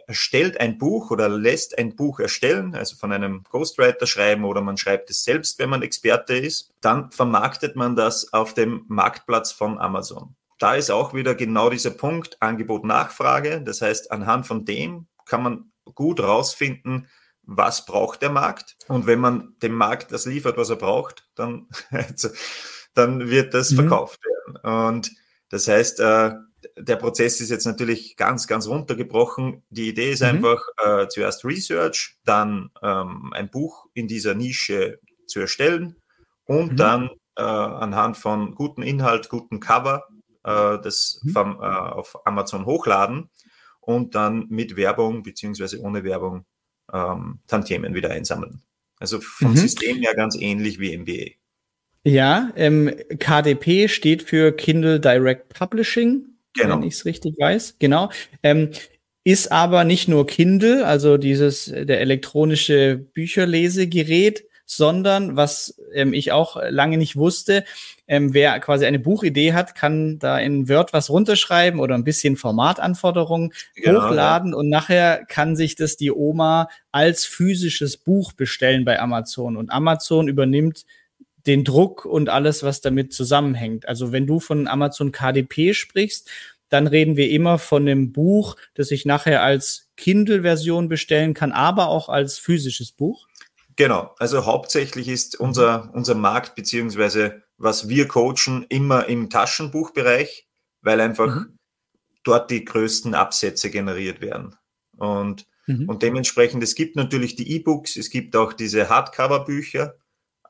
[0.07, 4.77] erstellt ein Buch oder lässt ein Buch erstellen, also von einem Ghostwriter schreiben oder man
[4.77, 9.79] schreibt es selbst, wenn man Experte ist, dann vermarktet man das auf dem Marktplatz von
[9.79, 10.35] Amazon.
[10.59, 13.61] Da ist auch wieder genau dieser Punkt Angebot-Nachfrage.
[13.63, 17.09] Das heißt, anhand von dem kann man gut rausfinden,
[17.43, 18.77] was braucht der Markt.
[18.89, 21.69] Und wenn man dem Markt das liefert, was er braucht, dann,
[22.95, 23.77] dann wird das mhm.
[23.77, 24.87] verkauft werden.
[24.87, 25.13] Und
[25.51, 26.33] das heißt, äh,
[26.77, 29.63] der Prozess ist jetzt natürlich ganz, ganz runtergebrochen.
[29.71, 30.29] Die Idee ist mhm.
[30.29, 35.97] einfach äh, zuerst Research, dann ähm, ein Buch in dieser Nische zu erstellen
[36.45, 36.77] und mhm.
[36.77, 40.05] dann äh, anhand von gutem Inhalt, gutem Cover
[40.45, 41.31] äh, das mhm.
[41.31, 43.31] vom, äh, auf Amazon hochladen
[43.81, 46.45] und dann mit Werbung beziehungsweise ohne Werbung
[46.93, 48.63] ähm, Tantiemen wieder einsammeln.
[48.99, 49.57] Also vom mhm.
[49.57, 51.37] System her ganz ähnlich wie MBA.
[52.05, 56.77] Ja, ähm, KDP steht für Kindle Direct Publishing genau.
[56.77, 57.77] wenn ich es richtig weiß.
[57.79, 58.11] Genau.
[58.43, 58.71] Ähm,
[59.25, 66.57] ist aber nicht nur Kindle, also dieses der elektronische Bücherlesegerät, sondern was ähm, ich auch
[66.69, 67.65] lange nicht wusste,
[68.09, 72.37] ähm, wer quasi eine Buchidee hat, kann da in Word was runterschreiben oder ein bisschen
[72.37, 74.57] Formatanforderungen genau, hochladen ja.
[74.57, 80.29] und nachher kann sich das die Oma als physisches Buch bestellen bei Amazon und Amazon
[80.29, 80.85] übernimmt
[81.47, 83.89] den Druck und alles, was damit zusammenhängt.
[83.89, 86.29] Also wenn du von Amazon KDP sprichst,
[86.69, 91.89] dann reden wir immer von einem Buch, das ich nachher als Kindle-Version bestellen kann, aber
[91.89, 93.27] auch als physisches Buch.
[93.77, 100.47] Genau, also hauptsächlich ist unser, unser Markt beziehungsweise was wir coachen immer im Taschenbuchbereich,
[100.83, 101.59] weil einfach mhm.
[102.23, 104.57] dort die größten Absätze generiert werden.
[104.97, 105.89] Und, mhm.
[105.89, 109.95] und dementsprechend, es gibt natürlich die E-Books, es gibt auch diese Hardcover-Bücher,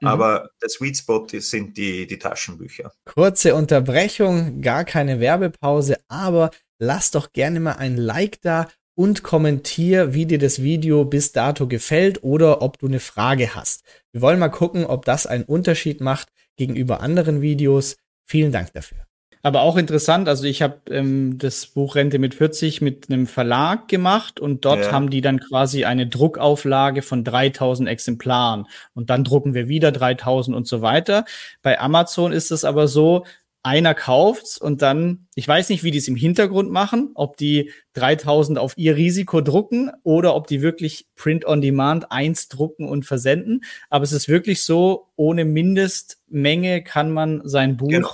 [0.00, 0.08] Mhm.
[0.08, 2.92] Aber der Sweet Spot sind die, die Taschenbücher.
[3.04, 10.14] Kurze Unterbrechung, gar keine Werbepause, aber lass doch gerne mal ein Like da und kommentier,
[10.14, 13.84] wie dir das Video bis dato gefällt oder ob du eine Frage hast.
[14.12, 17.96] Wir wollen mal gucken, ob das einen Unterschied macht gegenüber anderen Videos.
[18.24, 19.06] Vielen Dank dafür.
[19.46, 23.86] Aber auch interessant, also ich habe ähm, das Buch Rente mit 40 mit einem Verlag
[23.86, 24.90] gemacht und dort ja.
[24.90, 30.56] haben die dann quasi eine Druckauflage von 3000 Exemplaren und dann drucken wir wieder 3000
[30.56, 31.26] und so weiter.
[31.62, 33.24] Bei Amazon ist es aber so,
[33.62, 37.70] einer kauft's und dann, ich weiß nicht, wie die es im Hintergrund machen, ob die
[37.92, 43.06] 3000 auf ihr Risiko drucken oder ob die wirklich Print on Demand eins drucken und
[43.06, 43.62] versenden.
[43.90, 48.10] Aber es ist wirklich so, ohne Mindestmenge kann man sein Buch genau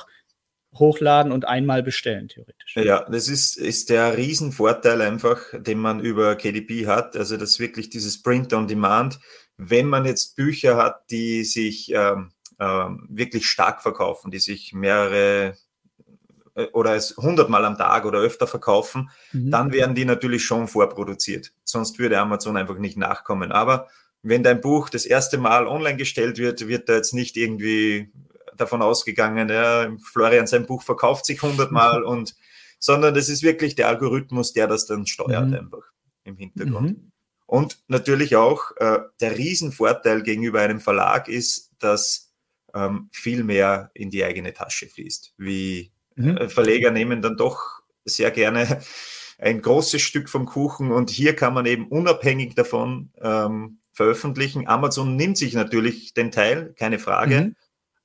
[0.75, 2.77] hochladen und einmal bestellen, theoretisch.
[2.77, 7.17] Ja, das ist, ist der Riesenvorteil einfach, den man über KDP hat.
[7.17, 9.19] Also das ist wirklich dieses Print on Demand.
[9.57, 15.57] Wenn man jetzt Bücher hat, die sich ähm, ähm, wirklich stark verkaufen, die sich mehrere
[16.55, 19.51] äh, oder es hundertmal am Tag oder öfter verkaufen, mhm.
[19.51, 21.53] dann werden die natürlich schon vorproduziert.
[21.65, 23.53] Sonst würde Amazon einfach nicht nachkommen.
[23.53, 23.89] Aber
[24.23, 28.11] wenn dein Buch das erste Mal online gestellt wird, wird da jetzt nicht irgendwie
[28.63, 32.35] davon ausgegangen, ja, Florian sein Buch verkauft sich hundertmal und
[32.79, 35.55] sondern das ist wirklich der Algorithmus, der das dann steuert mhm.
[35.55, 35.85] einfach
[36.25, 36.99] im Hintergrund.
[36.99, 37.13] Mhm.
[37.47, 42.33] Und natürlich auch äh, der Riesenvorteil gegenüber einem Verlag ist, dass
[42.75, 45.35] ähm, viel mehr in die eigene Tasche fließt.
[45.37, 46.37] Wie mhm.
[46.39, 48.81] äh, Verleger nehmen dann doch sehr gerne
[49.39, 54.67] ein großes Stück vom Kuchen und hier kann man eben unabhängig davon ähm, veröffentlichen.
[54.67, 57.57] Amazon nimmt sich natürlich den Teil, keine Frage, mhm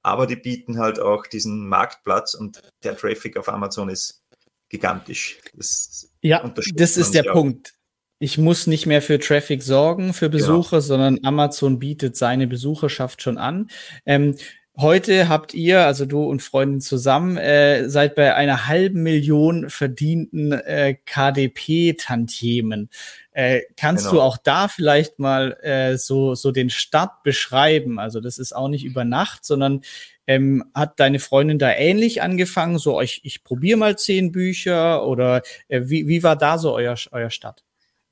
[0.07, 4.23] aber die bieten halt auch diesen Marktplatz und der Traffic auf Amazon ist
[4.69, 5.39] gigantisch.
[5.53, 7.73] Das ja, das ist der Punkt.
[8.19, 10.37] Ich muss nicht mehr für Traffic sorgen, für genau.
[10.37, 10.81] Besucher, genau.
[10.81, 13.69] sondern Amazon bietet seine Besucherschaft schon an.
[14.05, 14.35] Ähm,
[14.77, 20.51] heute habt ihr, also du und Freundin zusammen, äh, seid bei einer halben Million verdienten
[20.51, 22.89] äh, KDP-Tantiemen.
[23.31, 24.15] Äh, kannst genau.
[24.15, 27.99] du auch da vielleicht mal äh, so, so den Start beschreiben?
[27.99, 29.81] Also das ist auch nicht über Nacht, sondern
[30.27, 32.77] ähm, hat deine Freundin da ähnlich angefangen?
[32.77, 36.95] So, ich, ich probiere mal zehn Bücher oder äh, wie, wie war da so euer,
[37.11, 37.63] euer Start?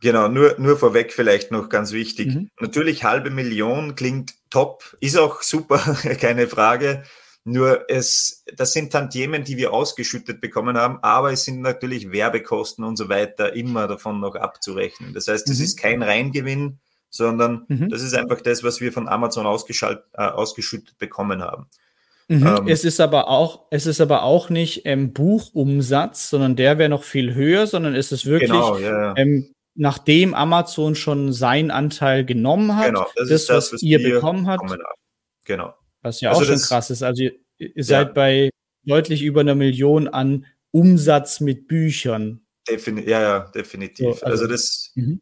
[0.02, 2.28] Genau, nur, nur vorweg vielleicht noch ganz wichtig.
[2.28, 2.50] Mhm.
[2.60, 5.78] Natürlich halbe Million klingt top, ist auch super,
[6.20, 7.04] keine Frage.
[7.44, 12.84] Nur es, das sind Tantiemen, die wir ausgeschüttet bekommen haben, aber es sind natürlich Werbekosten
[12.84, 15.14] und so weiter immer davon noch abzurechnen.
[15.14, 15.64] Das heißt, es mhm.
[15.66, 17.90] ist kein Reingewinn, sondern mhm.
[17.90, 21.68] das ist einfach das, was wir von Amazon äh, ausgeschüttet bekommen haben.
[22.28, 22.48] Mhm.
[22.48, 26.90] Ähm, es ist aber auch, es ist aber auch nicht ähm, Buchumsatz, sondern der wäre
[26.90, 29.14] noch viel höher, sondern es ist wirklich genau, ja, ja.
[29.18, 34.48] Ähm, nachdem Amazon schon seinen Anteil genommen hat, genau, das, das, das was, ihr bekommen
[34.48, 34.64] habt.
[35.44, 35.76] Genau.
[36.02, 37.04] Was ja also auch schon krass ist.
[37.04, 38.50] Also ihr, ihr seid bei
[38.84, 42.46] deutlich über einer Million an Umsatz mit Büchern.
[42.68, 44.20] Defin ja, ja, definitiv.
[44.20, 45.22] So, also, also, das, mhm.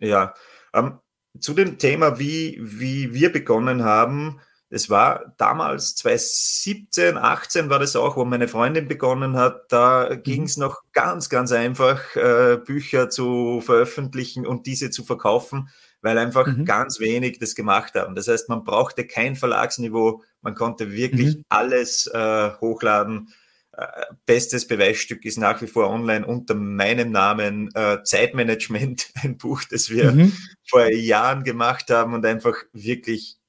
[0.00, 0.34] ja.
[0.72, 0.98] Um, ähm,
[1.38, 4.40] zu dem Thema, wie, wie wir begonnen haben,
[4.72, 9.70] es war damals 2017, 18 war das auch, wo meine Freundin begonnen hat.
[9.72, 10.22] Da mhm.
[10.22, 15.68] ging es noch ganz, ganz einfach, äh, Bücher zu veröffentlichen und diese zu verkaufen,
[16.02, 16.64] weil einfach mhm.
[16.64, 18.14] ganz wenig das gemacht haben.
[18.14, 21.44] Das heißt, man brauchte kein Verlagsniveau, man konnte wirklich mhm.
[21.48, 23.34] alles äh, hochladen.
[23.72, 23.86] Äh,
[24.24, 29.90] bestes Beweisstück ist nach wie vor online unter meinem Namen äh, Zeitmanagement, ein Buch, das
[29.90, 30.32] wir mhm.
[30.64, 33.39] vor Jahren gemacht haben und einfach wirklich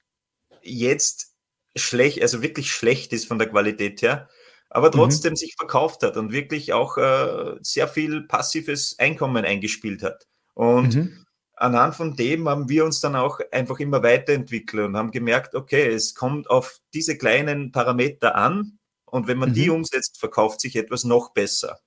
[0.64, 1.34] jetzt
[1.76, 4.30] schlecht, also wirklich schlecht ist von der Qualität her,
[4.70, 4.94] aber mhm.
[4.94, 5.38] trotzdem mhm.
[5.38, 10.28] sich verkauft hat und wirklich auch äh, sehr viel passives Einkommen eingespielt hat.
[10.54, 11.26] Und mhm.
[11.56, 15.88] anhand von dem haben wir uns dann auch einfach immer weiterentwickelt und haben gemerkt, okay,
[15.88, 19.54] es kommt auf diese kleinen Parameter an und wenn man mhm.
[19.56, 21.80] die umsetzt, verkauft sich etwas noch besser.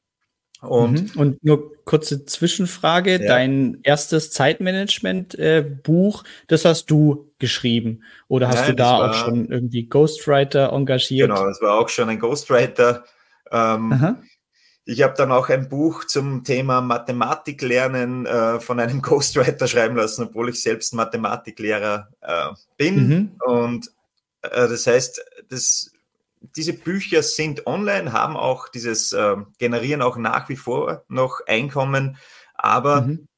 [0.66, 1.20] Und, mhm.
[1.20, 3.18] und nur kurze Zwischenfrage: ja.
[3.18, 8.02] Dein erstes Zeitmanagement-Buch, äh, das hast du geschrieben?
[8.28, 11.28] Oder hast Nein, du da auch schon irgendwie Ghostwriter engagiert?
[11.28, 13.04] Genau, es war auch schon ein Ghostwriter.
[13.50, 14.16] Ähm,
[14.86, 19.96] ich habe dann auch ein Buch zum Thema Mathematik lernen äh, von einem Ghostwriter schreiben
[19.96, 23.08] lassen, obwohl ich selbst Mathematiklehrer äh, bin.
[23.08, 23.30] Mhm.
[23.46, 23.90] Und
[24.42, 25.90] äh, das heißt, das
[26.56, 32.16] diese Bücher sind online, haben auch dieses, äh, generieren auch nach wie vor noch Einkommen,
[32.54, 33.28] aber mhm.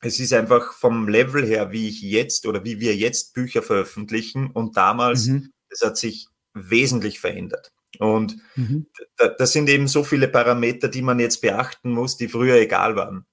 [0.00, 4.50] es ist einfach vom Level her, wie ich jetzt oder wie wir jetzt Bücher veröffentlichen
[4.50, 5.52] und damals, mhm.
[5.70, 7.72] das hat sich wesentlich verändert.
[7.98, 8.86] Und mhm.
[9.16, 12.96] da, das sind eben so viele Parameter, die man jetzt beachten muss, die früher egal
[12.96, 13.26] waren.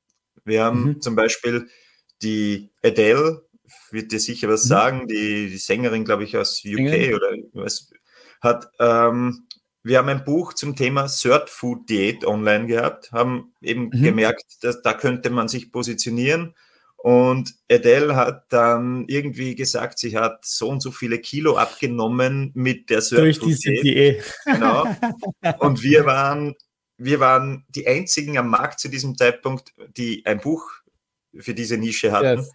[0.44, 1.02] Wir haben mhm.
[1.02, 1.68] zum Beispiel
[2.22, 3.46] die Adele,
[3.92, 4.70] wird dir sicher was mhm.
[4.70, 7.14] sagen, die, die Sängerin, glaube ich, aus UK England.
[7.16, 7.92] oder was,
[8.42, 9.46] hat, ähm,
[9.84, 14.02] wir haben ein Buch zum Thema Third Food Diät online gehabt, haben eben mhm.
[14.02, 16.56] gemerkt, dass da könnte man sich positionieren.
[17.06, 22.90] Und Adele hat dann irgendwie gesagt, sie hat so und so viele Kilo abgenommen mit
[22.90, 23.84] der Third Durch Food diese Diät.
[23.84, 24.34] Diät.
[24.46, 24.86] Genau.
[25.60, 26.56] Und wir waren,
[26.98, 30.68] wir waren die einzigen am Markt zu diesem Zeitpunkt, die ein Buch
[31.38, 32.40] für diese Nische hatten.
[32.40, 32.52] Yes.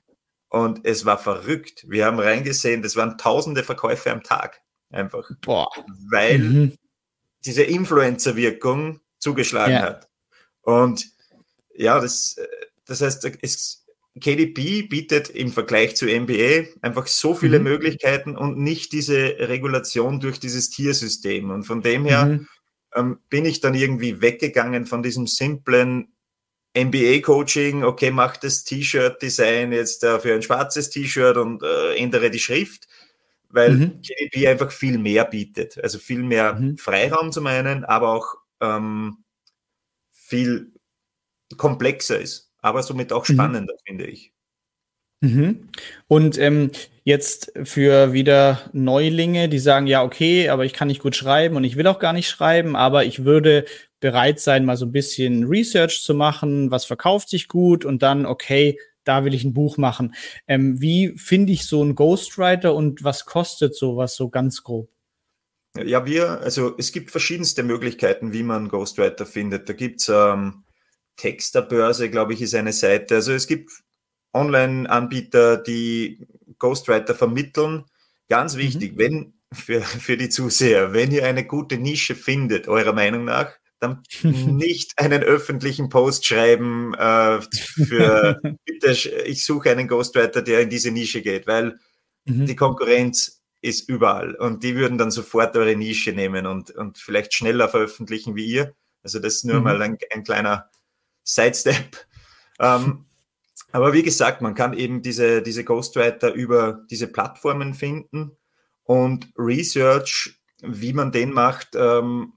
[0.48, 1.84] Und es war verrückt.
[1.88, 4.62] Wir haben reingesehen, das waren tausende Verkäufe am Tag.
[4.90, 5.30] Einfach.
[5.40, 5.68] Boah.
[6.10, 6.72] Weil mhm.
[7.44, 9.82] diese Influencer-Wirkung zugeschlagen ja.
[9.82, 10.08] hat.
[10.62, 11.06] Und
[11.74, 12.36] ja, das,
[12.84, 13.86] das heißt, es,
[14.18, 17.64] KDP bietet im Vergleich zu MBA einfach so viele mhm.
[17.64, 21.50] Möglichkeiten und nicht diese Regulation durch dieses Tiersystem.
[21.50, 22.48] Und von dem her mhm.
[22.94, 26.12] ähm, bin ich dann irgendwie weggegangen von diesem simplen
[26.76, 32.38] MBA-Coaching, okay, mach das T-Shirt-Design jetzt äh, für ein schwarzes T-Shirt und äh, ändere die
[32.38, 32.86] Schrift,
[33.50, 34.00] weil mhm.
[34.02, 35.82] KDP einfach viel mehr bietet.
[35.82, 36.78] Also viel mehr mhm.
[36.78, 39.24] Freiraum zum einen, aber auch ähm,
[40.10, 40.72] viel
[41.56, 43.34] komplexer ist, aber somit auch mhm.
[43.34, 43.82] spannender, mhm.
[43.86, 44.32] finde ich.
[45.22, 45.68] Mhm.
[46.08, 46.70] Und ähm,
[47.04, 51.64] jetzt für wieder Neulinge, die sagen, ja, okay, aber ich kann nicht gut schreiben und
[51.64, 53.66] ich will auch gar nicht schreiben, aber ich würde
[54.00, 58.24] bereit sein, mal so ein bisschen Research zu machen, was verkauft sich gut und dann,
[58.24, 58.78] okay,
[59.10, 60.14] da will ich ein Buch machen.
[60.46, 64.88] Ähm, wie finde ich so einen Ghostwriter und was kostet sowas so ganz grob?
[65.76, 69.68] Ja, wir, also es gibt verschiedenste Möglichkeiten, wie man Ghostwriter findet.
[69.68, 70.62] Da gibt es ähm,
[71.16, 73.16] Texterbörse, glaube ich, ist eine Seite.
[73.16, 73.72] Also es gibt
[74.32, 76.24] Online-Anbieter, die
[76.60, 77.86] Ghostwriter vermitteln.
[78.28, 78.60] Ganz mhm.
[78.60, 78.98] wichtig, mhm.
[78.98, 84.02] wenn für, für die Zuseher, wenn ihr eine gute Nische findet, eurer Meinung nach, dann
[84.22, 88.90] nicht einen öffentlichen Post schreiben äh, für, bitte,
[89.24, 91.78] ich suche einen Ghostwriter, der in diese Nische geht, weil
[92.26, 92.46] mhm.
[92.46, 97.34] die Konkurrenz ist überall und die würden dann sofort eure Nische nehmen und, und vielleicht
[97.34, 98.74] schneller veröffentlichen wie ihr.
[99.02, 99.64] Also das ist nur mhm.
[99.64, 100.70] mal ein, ein kleiner
[101.24, 102.06] Sidestep.
[102.58, 103.06] Ähm,
[103.72, 108.36] aber wie gesagt, man kann eben diese, diese Ghostwriter über diese Plattformen finden
[108.82, 112.32] und Research, wie man den macht, ähm,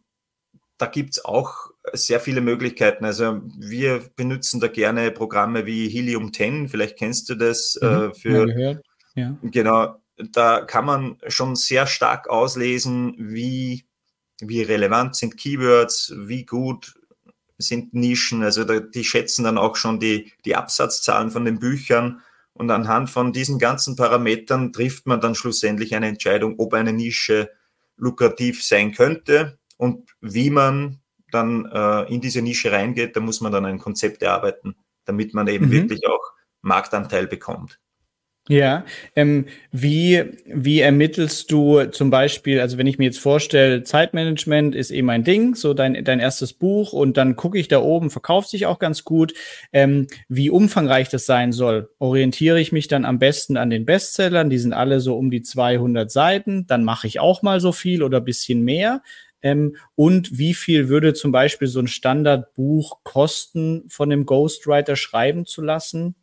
[0.83, 3.05] da gibt's auch sehr viele Möglichkeiten.
[3.05, 7.79] Also wir benutzen da gerne Programme wie Helium 10, vielleicht kennst du das.
[7.81, 8.81] Mhm, äh, für,
[9.15, 9.37] ja.
[9.43, 13.85] Genau, da kann man schon sehr stark auslesen, wie,
[14.41, 16.95] wie relevant sind Keywords, wie gut
[17.57, 18.43] sind Nischen.
[18.43, 22.21] Also da, die schätzen dann auch schon die, die Absatzzahlen von den Büchern.
[22.51, 27.51] Und anhand von diesen ganzen Parametern trifft man dann schlussendlich eine Entscheidung, ob eine Nische
[27.95, 31.01] lukrativ sein könnte und wie man
[31.33, 33.15] dann äh, in diese Nische reingeht.
[33.15, 35.71] Da muss man dann ein Konzept erarbeiten, damit man eben mhm.
[35.71, 37.79] wirklich auch Marktanteil bekommt.
[38.49, 38.83] Ja,
[39.15, 44.91] ähm, wie, wie ermittelst du zum Beispiel, also wenn ich mir jetzt vorstelle, Zeitmanagement ist
[44.91, 48.49] eben ein Ding, so dein, dein erstes Buch und dann gucke ich da oben, verkauft
[48.49, 49.33] sich auch ganz gut,
[49.71, 51.89] ähm, wie umfangreich das sein soll.
[51.99, 55.41] Orientiere ich mich dann am besten an den Bestsellern, die sind alle so um die
[55.41, 59.01] 200 Seiten, dann mache ich auch mal so viel oder bisschen mehr.
[59.43, 65.45] Ähm, und wie viel würde zum Beispiel so ein Standardbuch kosten, von dem Ghostwriter schreiben
[65.45, 66.15] zu lassen?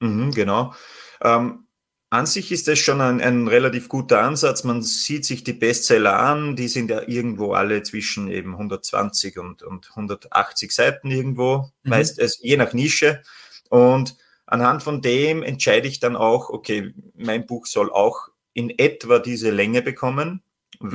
[0.00, 0.74] Mhm, genau.
[1.22, 1.64] Ähm,
[2.10, 4.64] an sich ist das schon ein, ein, relativ guter Ansatz.
[4.64, 9.62] Man sieht sich die Bestseller an, die sind ja irgendwo alle zwischen eben 120 und,
[9.62, 11.90] und 180 Seiten irgendwo, mhm.
[11.90, 13.22] meist also je nach Nische.
[13.68, 14.16] Und
[14.46, 19.50] anhand von dem entscheide ich dann auch, okay, mein Buch soll auch in etwa diese
[19.50, 20.42] Länge bekommen,
[20.80, 20.92] mhm.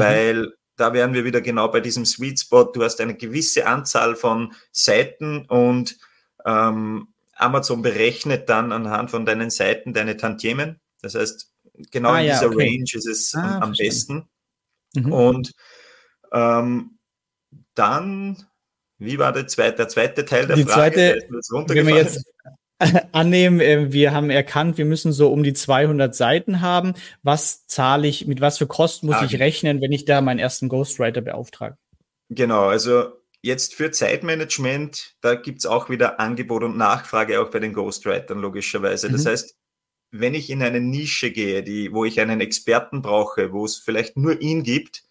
[0.76, 2.66] Da wären wir wieder genau bei diesem Sweet Spot.
[2.66, 5.98] Du hast eine gewisse Anzahl von Seiten und
[6.46, 10.80] ähm, Amazon berechnet dann anhand von deinen Seiten deine Tantiemen.
[11.02, 11.52] Das heißt,
[11.92, 12.64] genau ah, in dieser okay.
[12.64, 14.28] Range ist es ah, am, besten.
[14.96, 15.12] Mhm.
[15.12, 15.54] Und
[16.32, 16.98] ähm,
[17.76, 18.46] dann,
[18.98, 21.20] wie war der zweite, der zweite Teil der die Frage?
[21.42, 22.24] Zweite, wenn wir jetzt
[23.12, 26.94] annehmen, äh, wir haben erkannt, wir müssen so um die 200 Seiten haben.
[27.22, 30.40] Was zahle ich, mit was für Kosten muss ah, ich rechnen, wenn ich da meinen
[30.40, 31.78] ersten Ghostwriter beauftrage?
[32.30, 33.14] Genau, also
[33.46, 39.12] Jetzt für Zeitmanagement, da gibt's auch wieder Angebot und Nachfrage auch bei den Ghostwritern logischerweise.
[39.12, 39.30] Das mhm.
[39.30, 39.58] heißt,
[40.12, 44.16] wenn ich in eine Nische gehe, die, wo ich einen Experten brauche, wo es vielleicht
[44.16, 45.04] nur ihn gibt,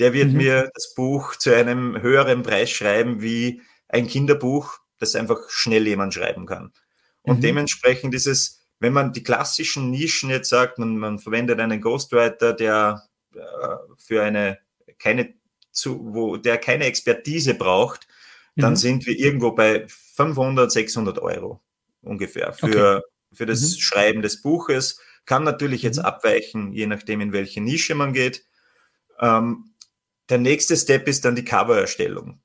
[0.00, 0.36] der wird mhm.
[0.36, 6.12] mir das Buch zu einem höheren Preis schreiben wie ein Kinderbuch, das einfach schnell jemand
[6.12, 6.72] schreiben kann.
[7.26, 7.42] Und mhm.
[7.42, 12.52] dementsprechend ist es, wenn man die klassischen Nischen jetzt sagt, man, man verwendet einen Ghostwriter,
[12.52, 13.02] der
[13.34, 13.40] äh,
[13.98, 14.58] für eine
[14.98, 15.34] keine
[15.72, 18.06] zu, wo der keine Expertise braucht,
[18.54, 18.76] dann mhm.
[18.76, 21.60] sind wir irgendwo bei 500, 600 Euro
[22.00, 23.06] ungefähr für, okay.
[23.32, 23.78] für das mhm.
[23.78, 25.00] Schreiben des Buches.
[25.26, 26.04] Kann natürlich jetzt mhm.
[26.04, 28.44] abweichen, je nachdem, in welche Nische man geht.
[29.20, 29.74] Ähm,
[30.28, 32.40] der nächste Step ist dann die Covererstellung.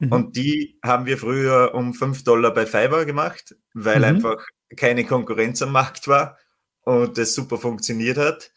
[0.00, 0.12] Mhm.
[0.12, 4.04] Und die haben wir früher um 5 Dollar bei Fiverr gemacht, weil mhm.
[4.04, 4.44] einfach
[4.76, 6.38] keine Konkurrenz am Markt war
[6.82, 8.50] und das super funktioniert hat.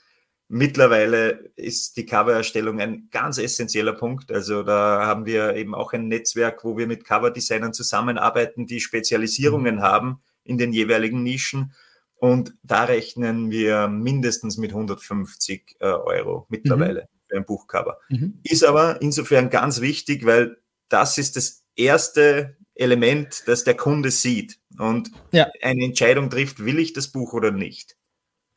[0.47, 4.31] Mittlerweile ist die Covererstellung ein ganz essentieller Punkt.
[4.31, 9.77] Also da haben wir eben auch ein Netzwerk, wo wir mit Coverdesignern zusammenarbeiten, die Spezialisierungen
[9.77, 9.81] mhm.
[9.81, 11.73] haben in den jeweiligen Nischen.
[12.15, 17.27] Und da rechnen wir mindestens mit 150 äh, Euro mittlerweile mhm.
[17.27, 17.99] für ein Buchcover.
[18.09, 18.39] Mhm.
[18.43, 20.57] Ist aber insofern ganz wichtig, weil
[20.93, 25.49] das ist das erste Element, das der Kunde sieht und ja.
[25.61, 27.97] eine Entscheidung trifft, will ich das Buch oder nicht.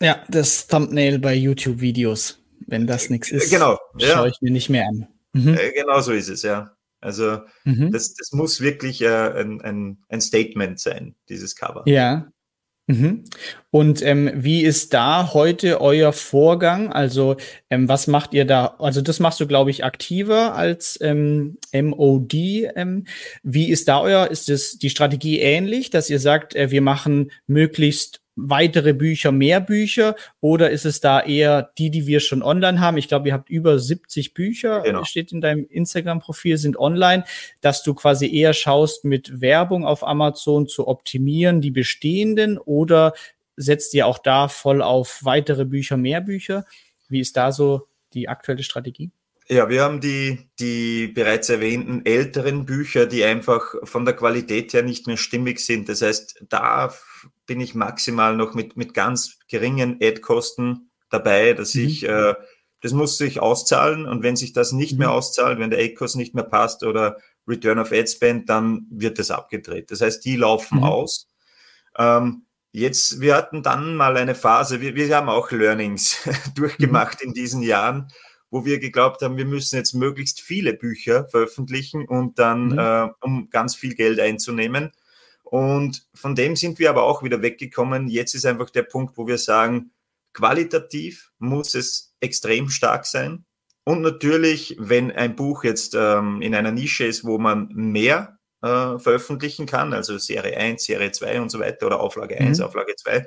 [0.01, 2.42] Ja, das Thumbnail bei YouTube-Videos.
[2.68, 4.14] Wenn das nichts ist, genau, ja.
[4.14, 5.07] schaue ich mir nicht mehr an.
[5.33, 5.55] Mhm.
[5.55, 6.77] Äh, genau so ist es, ja.
[7.01, 7.92] Also mhm.
[7.92, 11.85] das, das muss wirklich äh, ein, ein, ein Statement sein, dieses Cover.
[11.87, 12.27] Ja,
[12.88, 13.25] Mhm.
[13.70, 16.92] Und ähm, wie ist da heute euer Vorgang?
[16.92, 17.37] Also
[17.68, 18.77] ähm, was macht ihr da?
[18.79, 22.35] Also das machst du, glaube ich, aktiver als ähm, MOD.
[22.35, 23.07] Ähm.
[23.42, 24.29] Wie ist da euer?
[24.31, 29.61] Ist es die Strategie ähnlich, dass ihr sagt, äh, wir machen möglichst weitere Bücher, mehr
[29.61, 32.99] Bücher oder ist es da eher die, die wir schon online haben?
[32.99, 35.05] Ich glaube, ihr habt über 70 Bücher, genau.
[35.05, 37.25] steht in deinem Instagram-Profil, sind online,
[37.62, 43.14] dass du quasi eher schaust, mit Werbung auf Amazon zu optimieren, die bestehenden oder
[43.57, 46.66] setzt ihr auch da voll auf weitere Bücher, mehr Bücher?
[47.09, 49.11] Wie ist da so die aktuelle Strategie?
[49.49, 54.83] Ja, wir haben die, die bereits erwähnten älteren Bücher, die einfach von der Qualität her
[54.83, 55.88] nicht mehr stimmig sind.
[55.88, 56.92] Das heißt, da
[57.46, 61.84] bin ich maximal noch mit, mit ganz geringen Ad-Kosten dabei, dass mhm.
[61.84, 62.34] ich, äh,
[62.81, 64.98] das muss sich auszahlen und wenn sich das nicht mhm.
[64.98, 67.18] mehr auszahlt, wenn der Ad-Kost nicht mehr passt oder
[67.48, 69.90] Return of Ad Spend, dann wird das abgedreht.
[69.90, 70.85] Das heißt, die laufen mhm.
[70.85, 71.29] aus.
[71.98, 76.18] Ähm, jetzt, wir hatten dann mal eine Phase, wir, wir haben auch Learnings
[76.54, 77.29] durchgemacht mhm.
[77.29, 78.08] in diesen Jahren,
[78.50, 82.79] wo wir geglaubt haben, wir müssen jetzt möglichst viele Bücher veröffentlichen und dann, mhm.
[82.79, 84.92] äh, um ganz viel Geld einzunehmen.
[85.49, 88.09] Und von dem sind wir aber auch wieder weggekommen.
[88.09, 89.92] Jetzt ist einfach der Punkt, wo wir sagen,
[90.33, 93.44] qualitativ muss es extrem stark sein.
[93.85, 98.99] Und natürlich, wenn ein Buch jetzt ähm, in einer Nische ist, wo man mehr äh,
[98.99, 102.65] veröffentlichen kann, also Serie 1, Serie 2 und so weiter oder Auflage 1, mhm.
[102.65, 103.25] Auflage 2,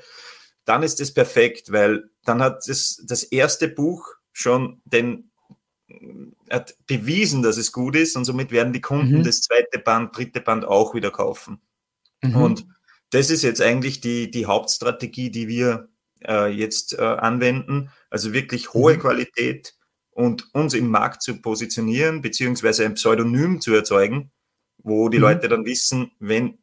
[0.66, 5.32] dann ist es perfekt, weil dann hat das, das erste Buch schon den
[6.50, 9.24] hat bewiesen, dass es gut ist und somit werden die Kunden mhm.
[9.24, 11.62] das zweite Band, dritte Band auch wieder kaufen.
[12.22, 12.36] Mhm.
[12.36, 12.66] Und
[13.12, 15.90] das ist jetzt eigentlich die, die Hauptstrategie, die wir
[16.28, 17.92] äh, jetzt äh, anwenden.
[18.10, 19.00] Also wirklich hohe mhm.
[19.00, 19.76] Qualität
[20.12, 24.32] und uns im Markt zu positionieren, beziehungsweise ein Pseudonym zu erzeugen,
[24.78, 25.24] wo die mhm.
[25.24, 26.58] Leute dann wissen, wenn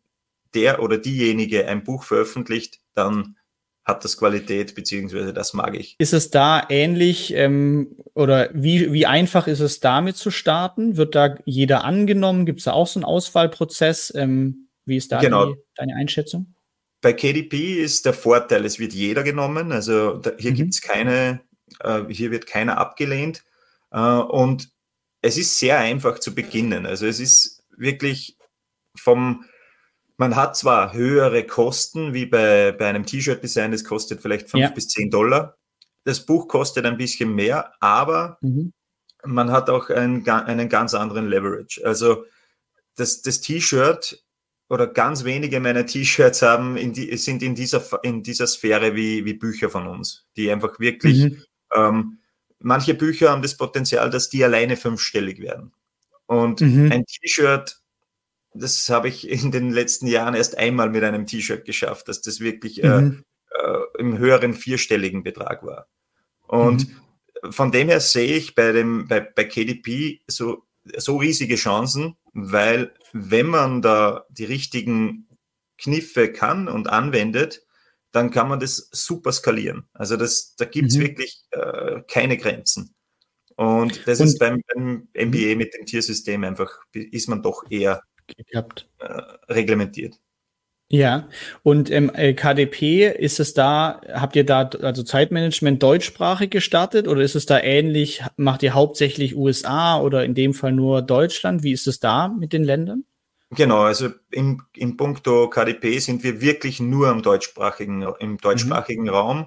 [0.55, 3.37] der oder diejenige ein Buch veröffentlicht, dann
[3.85, 5.95] hat das Qualität, beziehungsweise das mag ich.
[5.99, 10.97] Ist es da ähnlich ähm, oder wie, wie einfach ist es damit zu starten?
[10.97, 12.47] Wird da jeder angenommen?
[12.47, 14.13] Gibt es da auch so einen Auswahlprozess?
[14.17, 15.53] Ähm, wie ist da genau.
[15.53, 16.55] die, deine Einschätzung?
[17.03, 19.73] Bei KDP ist der Vorteil, es wird jeder genommen.
[19.73, 20.57] Also da, hier mhm.
[20.57, 21.41] gibt es keine,
[21.81, 23.45] äh, hier wird keiner abgelehnt.
[23.91, 24.71] Äh, und
[25.21, 26.87] es ist sehr einfach zu beginnen.
[26.87, 28.39] Also es ist wirklich
[28.97, 29.45] vom,
[30.17, 34.71] man hat zwar höhere Kosten wie bei, bei einem T-Shirt-Design, das kostet vielleicht 5 ja.
[34.71, 35.57] bis 10 Dollar.
[36.05, 38.73] Das Buch kostet ein bisschen mehr, aber mhm.
[39.25, 41.85] man hat auch einen, einen ganz anderen Leverage.
[41.85, 42.25] Also
[42.95, 44.25] das, das T-Shirt
[44.69, 49.25] oder ganz wenige meiner T-Shirts haben in die, sind in dieser, in dieser Sphäre wie,
[49.25, 51.43] wie Bücher von uns, die einfach wirklich, mhm.
[51.75, 52.19] ähm,
[52.59, 55.73] manche Bücher haben das Potenzial, dass die alleine fünfstellig werden.
[56.27, 56.91] Und mhm.
[56.91, 57.81] ein T-Shirt,
[58.55, 62.41] das habe ich in den letzten Jahren erst einmal mit einem T-Shirt geschafft, dass das
[62.41, 63.23] wirklich äh, mhm.
[63.23, 65.87] äh, äh, im höheren vierstelligen Betrag war.
[66.47, 67.53] Und mhm.
[67.53, 70.65] von dem her sehe ich bei, dem, bei, bei KDP so,
[70.97, 75.27] so riesige Chancen, weil wenn man da die richtigen
[75.79, 77.63] Kniffe kann und anwendet,
[78.13, 79.89] dann kann man das super skalieren.
[79.95, 81.01] Also das, da gibt es mhm.
[81.01, 82.95] wirklich äh, keine Grenzen.
[83.57, 88.03] Und das und, ist beim, beim, MBA mit dem Tiersystem einfach, ist man doch eher
[88.37, 88.63] äh,
[89.49, 90.21] reglementiert.
[90.89, 91.29] Ja,
[91.65, 97.23] und im ähm, KDP ist es da, habt ihr da also Zeitmanagement deutschsprachig gestartet oder
[97.23, 101.65] ist es da ähnlich, macht ihr hauptsächlich USA oder in dem Fall nur Deutschland?
[101.65, 103.05] Wie ist es da mit den Ländern?
[103.51, 109.09] Genau, also im, im Punkto KDP sind wir wirklich nur im deutschsprachigen, im deutschsprachigen mhm.
[109.09, 109.47] Raum,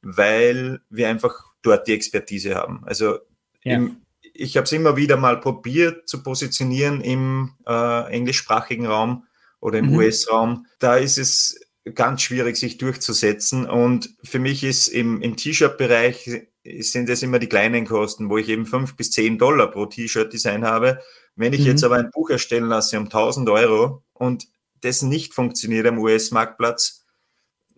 [0.00, 2.82] weil wir einfach dort die Expertise haben.
[2.86, 3.18] Also
[3.62, 3.76] ja.
[3.76, 4.02] im,
[4.34, 9.26] ich habe es immer wieder mal probiert zu positionieren im äh, englischsprachigen Raum
[9.62, 9.96] oder im mhm.
[9.96, 11.58] US-Raum, da ist es
[11.94, 13.64] ganz schwierig, sich durchzusetzen.
[13.64, 16.48] Und für mich ist im, im T-Shirt-Bereich
[16.80, 20.64] sind es immer die kleinen Kosten, wo ich eben fünf bis zehn Dollar pro T-Shirt-Design
[20.64, 21.00] habe.
[21.36, 21.66] Wenn ich mhm.
[21.66, 24.46] jetzt aber ein Buch erstellen lasse um 1000 Euro und
[24.80, 27.06] das nicht funktioniert am US-Marktplatz,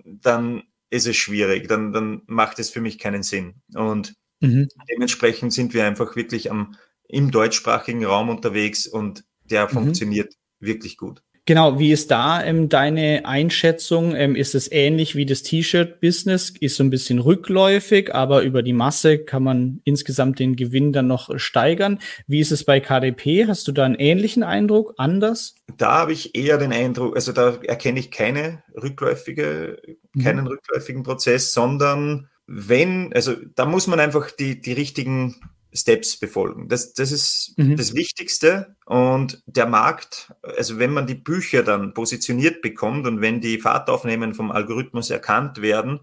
[0.05, 3.57] dann ist es schwierig, dann, dann macht es für mich keinen Sinn.
[3.75, 4.69] Und mhm.
[4.91, 6.77] dementsprechend sind wir einfach wirklich am,
[7.09, 9.71] im deutschsprachigen Raum unterwegs und der mhm.
[9.71, 11.24] funktioniert wirklich gut.
[11.47, 14.15] Genau, wie ist da ähm, deine Einschätzung?
[14.15, 16.55] Ähm, ist es ähnlich wie das T-Shirt-Business?
[16.59, 21.07] Ist so ein bisschen rückläufig, aber über die Masse kann man insgesamt den Gewinn dann
[21.07, 21.99] noch steigern.
[22.27, 23.47] Wie ist es bei KDP?
[23.47, 24.95] Hast du da einen ähnlichen Eindruck?
[24.97, 25.55] Anders?
[25.77, 29.83] Da habe ich eher den Eindruck, also da erkenne ich keine rückläufige,
[30.15, 30.23] mhm.
[30.23, 35.37] keinen rückläufigen Prozess, sondern wenn, also da muss man einfach die, die richtigen
[35.75, 36.69] Steps befolgen.
[36.69, 37.77] Das, das ist mhm.
[37.77, 38.77] das Wichtigste.
[38.87, 44.35] Und der Markt, also wenn man die Bücher dann positioniert bekommt und wenn die Fahrtaufnehmen
[44.35, 46.01] vom Algorithmus erkannt werden,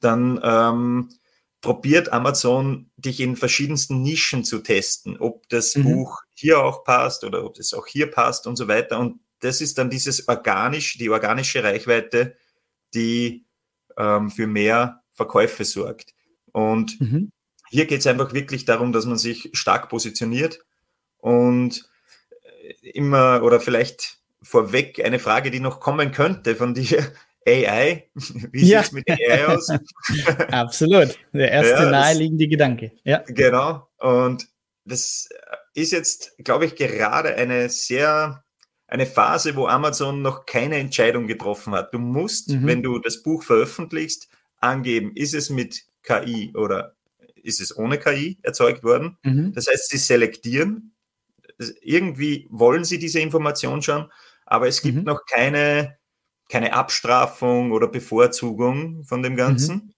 [0.00, 1.10] dann ähm,
[1.60, 5.84] probiert Amazon dich in verschiedensten Nischen zu testen, ob das mhm.
[5.84, 8.98] Buch hier auch passt oder ob es auch hier passt und so weiter.
[8.98, 12.36] Und das ist dann dieses organisch, die organische Reichweite,
[12.94, 13.46] die
[13.96, 16.14] ähm, für mehr Verkäufe sorgt.
[16.52, 17.30] Und mhm.
[17.70, 20.60] Hier geht es einfach wirklich darum, dass man sich stark positioniert
[21.18, 21.88] und
[22.62, 27.12] äh, immer oder vielleicht vorweg eine Frage, die noch kommen könnte von dir.
[27.48, 28.82] AI, wie ja.
[28.82, 29.68] sieht es mit AI aus?
[30.50, 32.90] Absolut, der erste ja, naheliegende Gedanke.
[33.04, 33.22] Ja.
[33.28, 34.48] Genau, und
[34.84, 35.28] das
[35.74, 38.42] ist jetzt, glaube ich, gerade eine sehr,
[38.88, 41.94] eine Phase, wo Amazon noch keine Entscheidung getroffen hat.
[41.94, 42.66] Du musst, mhm.
[42.66, 46.95] wenn du das Buch veröffentlichst, angeben, ist es mit KI oder
[47.46, 49.16] ist es ohne KI erzeugt worden.
[49.22, 49.52] Mhm.
[49.52, 50.94] Das heißt, sie selektieren.
[51.80, 54.10] Irgendwie wollen sie diese Information schon,
[54.44, 55.04] aber es gibt mhm.
[55.04, 55.96] noch keine,
[56.48, 59.74] keine Abstrafung oder Bevorzugung von dem Ganzen.
[59.74, 59.92] Mhm.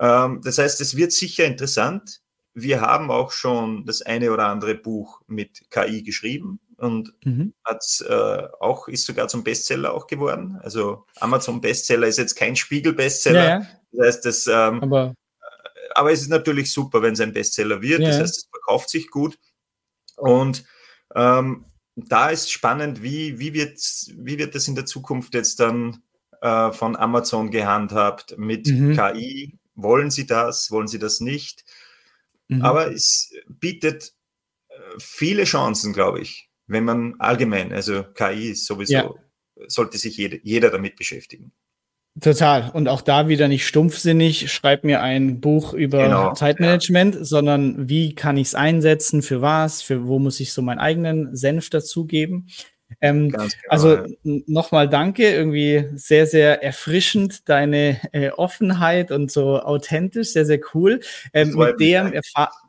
[0.00, 2.20] Ähm, das heißt, es wird sicher interessant.
[2.54, 7.52] Wir haben auch schon das eine oder andere Buch mit KI geschrieben und mhm.
[7.64, 10.58] hat äh, auch ist sogar zum Bestseller auch geworden.
[10.62, 13.44] Also Amazon Bestseller ist jetzt kein Spiegel Bestseller.
[13.44, 13.66] Ja, ja.
[13.92, 15.14] Das heißt, das, ähm,
[15.96, 18.00] aber, es ist natürlich super, wenn es ein Bestseller wird.
[18.00, 18.08] Ja.
[18.08, 19.38] Das heißt, es verkauft sich gut
[20.16, 20.64] und
[21.14, 21.66] ähm,
[21.96, 23.78] da ist spannend, wie, wie, wird,
[24.16, 26.02] wie wird das in der Zukunft jetzt dann
[26.42, 28.96] äh, von Amazon gehandhabt mit mhm.
[28.96, 29.58] KI?
[29.74, 30.70] Wollen sie das?
[30.70, 31.64] Wollen sie das nicht?
[32.48, 32.62] Mhm.
[32.62, 34.12] Aber es bietet
[34.68, 39.14] äh, viele Chancen, glaube ich, wenn man allgemein, also KI ist sowieso, ja.
[39.66, 41.52] sollte sich jeder, jeder damit beschäftigen.
[42.20, 42.70] Total.
[42.72, 47.24] Und auch da wieder nicht stumpfsinnig, schreib mir ein Buch über genau, Zeitmanagement, ja.
[47.24, 51.36] sondern wie kann ich es einsetzen, für was, für wo muss ich so meinen eigenen
[51.36, 52.48] Senf dazugeben.
[53.00, 54.06] Ähm, genau, also ja.
[54.22, 61.00] nochmal danke, irgendwie sehr, sehr erfrischend deine äh, Offenheit und so authentisch, sehr, sehr cool.
[61.32, 62.12] Ähm, mit dem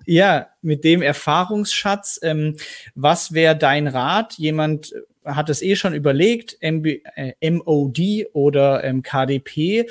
[0.05, 2.55] ja, mit dem Erfahrungsschatz, ähm,
[2.95, 4.33] was wäre dein Rat?
[4.33, 4.93] Jemand
[5.25, 9.87] hat es eh schon überlegt, MB, äh, MOD oder ähm, KDP.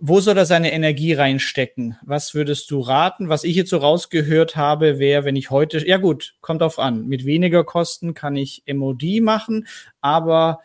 [0.00, 1.96] Wo soll er seine Energie reinstecken?
[2.02, 3.28] Was würdest du raten?
[3.28, 7.08] Was ich jetzt so rausgehört habe, wäre, wenn ich heute, ja gut, kommt auf an.
[7.08, 9.66] Mit weniger Kosten kann ich MOD machen,
[10.00, 10.60] aber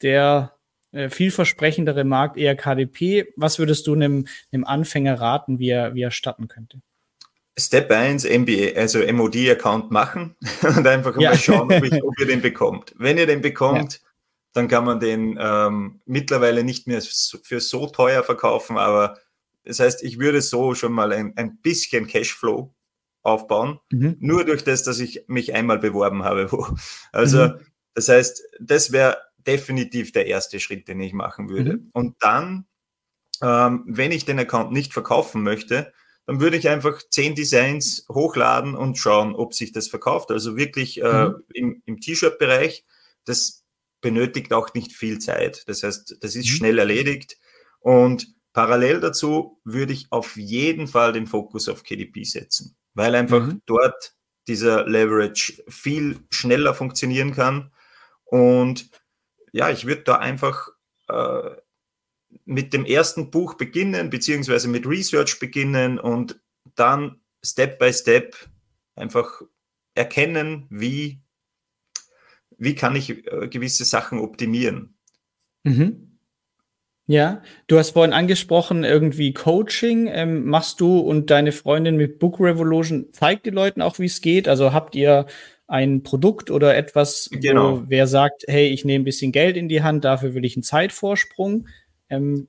[0.00, 0.54] der
[0.92, 3.26] äh, vielversprechendere Markt eher KDP.
[3.36, 6.80] Was würdest du einem, einem Anfänger raten, wie er, wie er starten könnte?
[7.58, 11.30] Step 1 MBA, also MOD-Account machen und einfach ja.
[11.30, 12.94] mal schauen, ob, ich, ob, ihr den bekommt.
[12.96, 14.07] Wenn ihr den bekommt, ja.
[14.58, 19.16] Dann kann man den ähm, mittlerweile nicht mehr für so teuer verkaufen, aber
[19.62, 22.74] das heißt, ich würde so schon mal ein, ein bisschen Cashflow
[23.22, 24.16] aufbauen, mhm.
[24.18, 26.48] nur durch das, dass ich mich einmal beworben habe.
[27.12, 27.60] Also, mhm.
[27.94, 31.74] das heißt, das wäre definitiv der erste Schritt, den ich machen würde.
[31.74, 31.90] Mhm.
[31.92, 32.66] Und dann,
[33.40, 35.92] ähm, wenn ich den Account nicht verkaufen möchte,
[36.26, 40.32] dann würde ich einfach zehn Designs hochladen und schauen, ob sich das verkauft.
[40.32, 41.44] Also wirklich äh, mhm.
[41.54, 42.84] im, im T-Shirt-Bereich.
[43.24, 43.64] Das
[44.00, 45.64] benötigt auch nicht viel Zeit.
[45.66, 46.50] Das heißt, das ist mhm.
[46.50, 47.36] schnell erledigt.
[47.80, 53.46] Und parallel dazu würde ich auf jeden Fall den Fokus auf KDP setzen, weil einfach
[53.46, 53.62] mhm.
[53.66, 54.14] dort
[54.46, 57.72] dieser Leverage viel schneller funktionieren kann.
[58.24, 58.90] Und
[59.52, 60.68] ja, ich würde da einfach
[61.08, 61.50] äh,
[62.44, 66.40] mit dem ersten Buch beginnen, beziehungsweise mit Research beginnen und
[66.74, 68.36] dann Step by Step
[68.94, 69.42] einfach
[69.94, 71.20] erkennen, wie,
[72.58, 74.94] wie kann ich äh, gewisse Sachen optimieren.
[75.64, 76.18] Mhm.
[77.06, 82.38] Ja, du hast vorhin angesprochen, irgendwie Coaching ähm, machst du und deine Freundin mit Book
[82.38, 84.46] Revolution zeigt den Leuten auch, wie es geht.
[84.46, 85.26] Also habt ihr
[85.66, 87.80] ein Produkt oder etwas, genau.
[87.80, 90.56] wo wer sagt, hey, ich nehme ein bisschen Geld in die Hand, dafür will ich
[90.56, 91.68] einen Zeitvorsprung.
[92.10, 92.48] Ähm,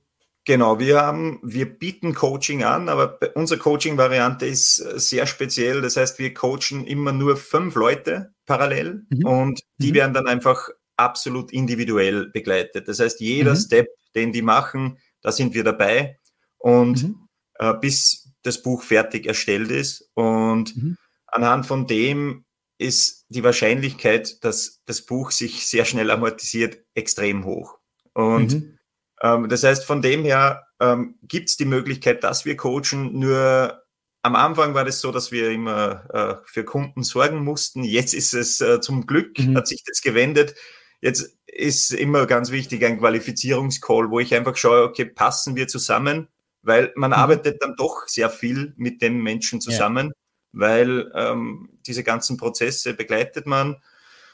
[0.50, 5.80] Genau, wir haben, wir bieten Coaching an, aber unsere Coaching-Variante ist äh, sehr speziell.
[5.80, 9.24] Das heißt, wir coachen immer nur fünf Leute parallel mhm.
[9.24, 9.94] und die mhm.
[9.94, 12.88] werden dann einfach absolut individuell begleitet.
[12.88, 13.58] Das heißt, jeder mhm.
[13.58, 13.86] Step,
[14.16, 16.18] den die machen, da sind wir dabei
[16.58, 17.28] und mhm.
[17.60, 20.10] äh, bis das Buch fertig erstellt ist.
[20.14, 20.96] Und mhm.
[21.28, 22.44] anhand von dem
[22.76, 27.78] ist die Wahrscheinlichkeit, dass das Buch sich sehr schnell amortisiert, extrem hoch.
[28.14, 28.79] Und mhm.
[29.20, 33.18] Das heißt, von dem her ähm, gibt es die Möglichkeit, dass wir coachen.
[33.18, 33.82] Nur
[34.22, 37.84] am Anfang war das so, dass wir immer äh, für Kunden sorgen mussten.
[37.84, 39.56] Jetzt ist es äh, zum Glück, mhm.
[39.56, 40.54] hat sich das gewendet.
[41.00, 46.28] Jetzt ist immer ganz wichtig ein Qualifizierungscall, wo ich einfach schaue, okay, passen wir zusammen?
[46.62, 47.16] Weil man mhm.
[47.16, 50.12] arbeitet dann doch sehr viel mit dem Menschen zusammen, ja.
[50.52, 53.76] weil ähm, diese ganzen Prozesse begleitet man.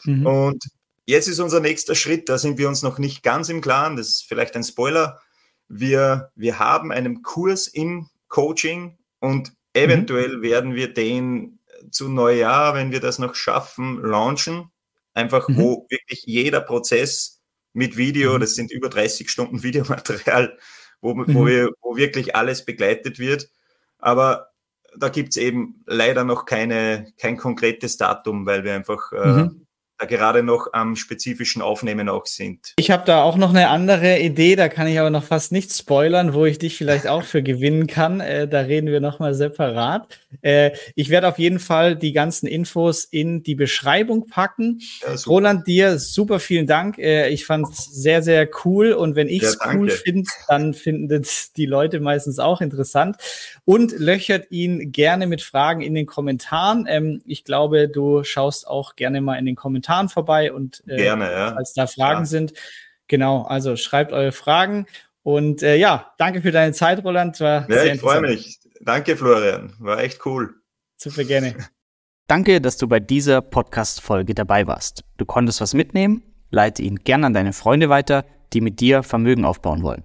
[0.05, 0.26] Mhm.
[0.26, 0.64] Und
[1.07, 4.09] Jetzt ist unser nächster Schritt, da sind wir uns noch nicht ganz im Klaren, das
[4.09, 5.21] ist vielleicht ein Spoiler.
[5.69, 10.43] Wir, wir haben einen Kurs im Coaching und eventuell mhm.
[10.43, 11.61] werden wir den
[11.93, 14.73] zu Neujahr, wenn wir das noch schaffen, launchen.
[15.15, 15.57] Einfach, mhm.
[15.57, 17.41] wo wirklich jeder Prozess
[17.73, 18.41] mit Video, mhm.
[18.41, 20.59] das sind über 30 Stunden Videomaterial,
[21.01, 21.47] wo, wo, mhm.
[21.47, 23.49] wir, wo wirklich alles begleitet wird.
[23.99, 24.49] Aber
[24.99, 29.66] da gibt es eben leider noch keine, kein konkretes Datum, weil wir einfach äh, mhm
[29.99, 32.74] da gerade noch am spezifischen Aufnehmen auch sind.
[32.76, 35.72] Ich habe da auch noch eine andere Idee, da kann ich aber noch fast nicht
[35.72, 38.20] spoilern, wo ich dich vielleicht auch für gewinnen kann.
[38.20, 40.09] Äh, da reden wir nochmal separat.
[40.42, 44.80] Äh, ich werde auf jeden Fall die ganzen Infos in die Beschreibung packen.
[45.03, 46.99] Ja, Roland, dir super vielen Dank.
[46.99, 50.74] Äh, ich fand es sehr, sehr cool und wenn ich es ja, cool finde, dann
[50.74, 53.16] finden das die Leute meistens auch interessant.
[53.64, 56.86] Und löchert ihn gerne mit Fragen in den Kommentaren.
[56.88, 61.30] Ähm, ich glaube, du schaust auch gerne mal in den Kommentaren vorbei und äh, gerne,
[61.30, 61.53] ja.
[61.55, 62.26] falls da Fragen ja.
[62.26, 62.53] sind,
[63.09, 64.87] Genau, also schreibt eure Fragen.
[65.22, 67.41] Und äh, ja, danke für deine Zeit, Roland.
[67.41, 68.59] War ja, ich freue mich.
[68.80, 69.74] Danke, Florian.
[69.78, 70.55] War echt cool.
[70.97, 71.55] Super gerne.
[72.28, 75.05] Danke, dass du bei dieser Podcast-Folge dabei warst.
[75.16, 76.24] Du konntest was mitnehmen?
[76.51, 80.05] Leite ihn gern an deine Freunde weiter, die mit dir Vermögen aufbauen wollen.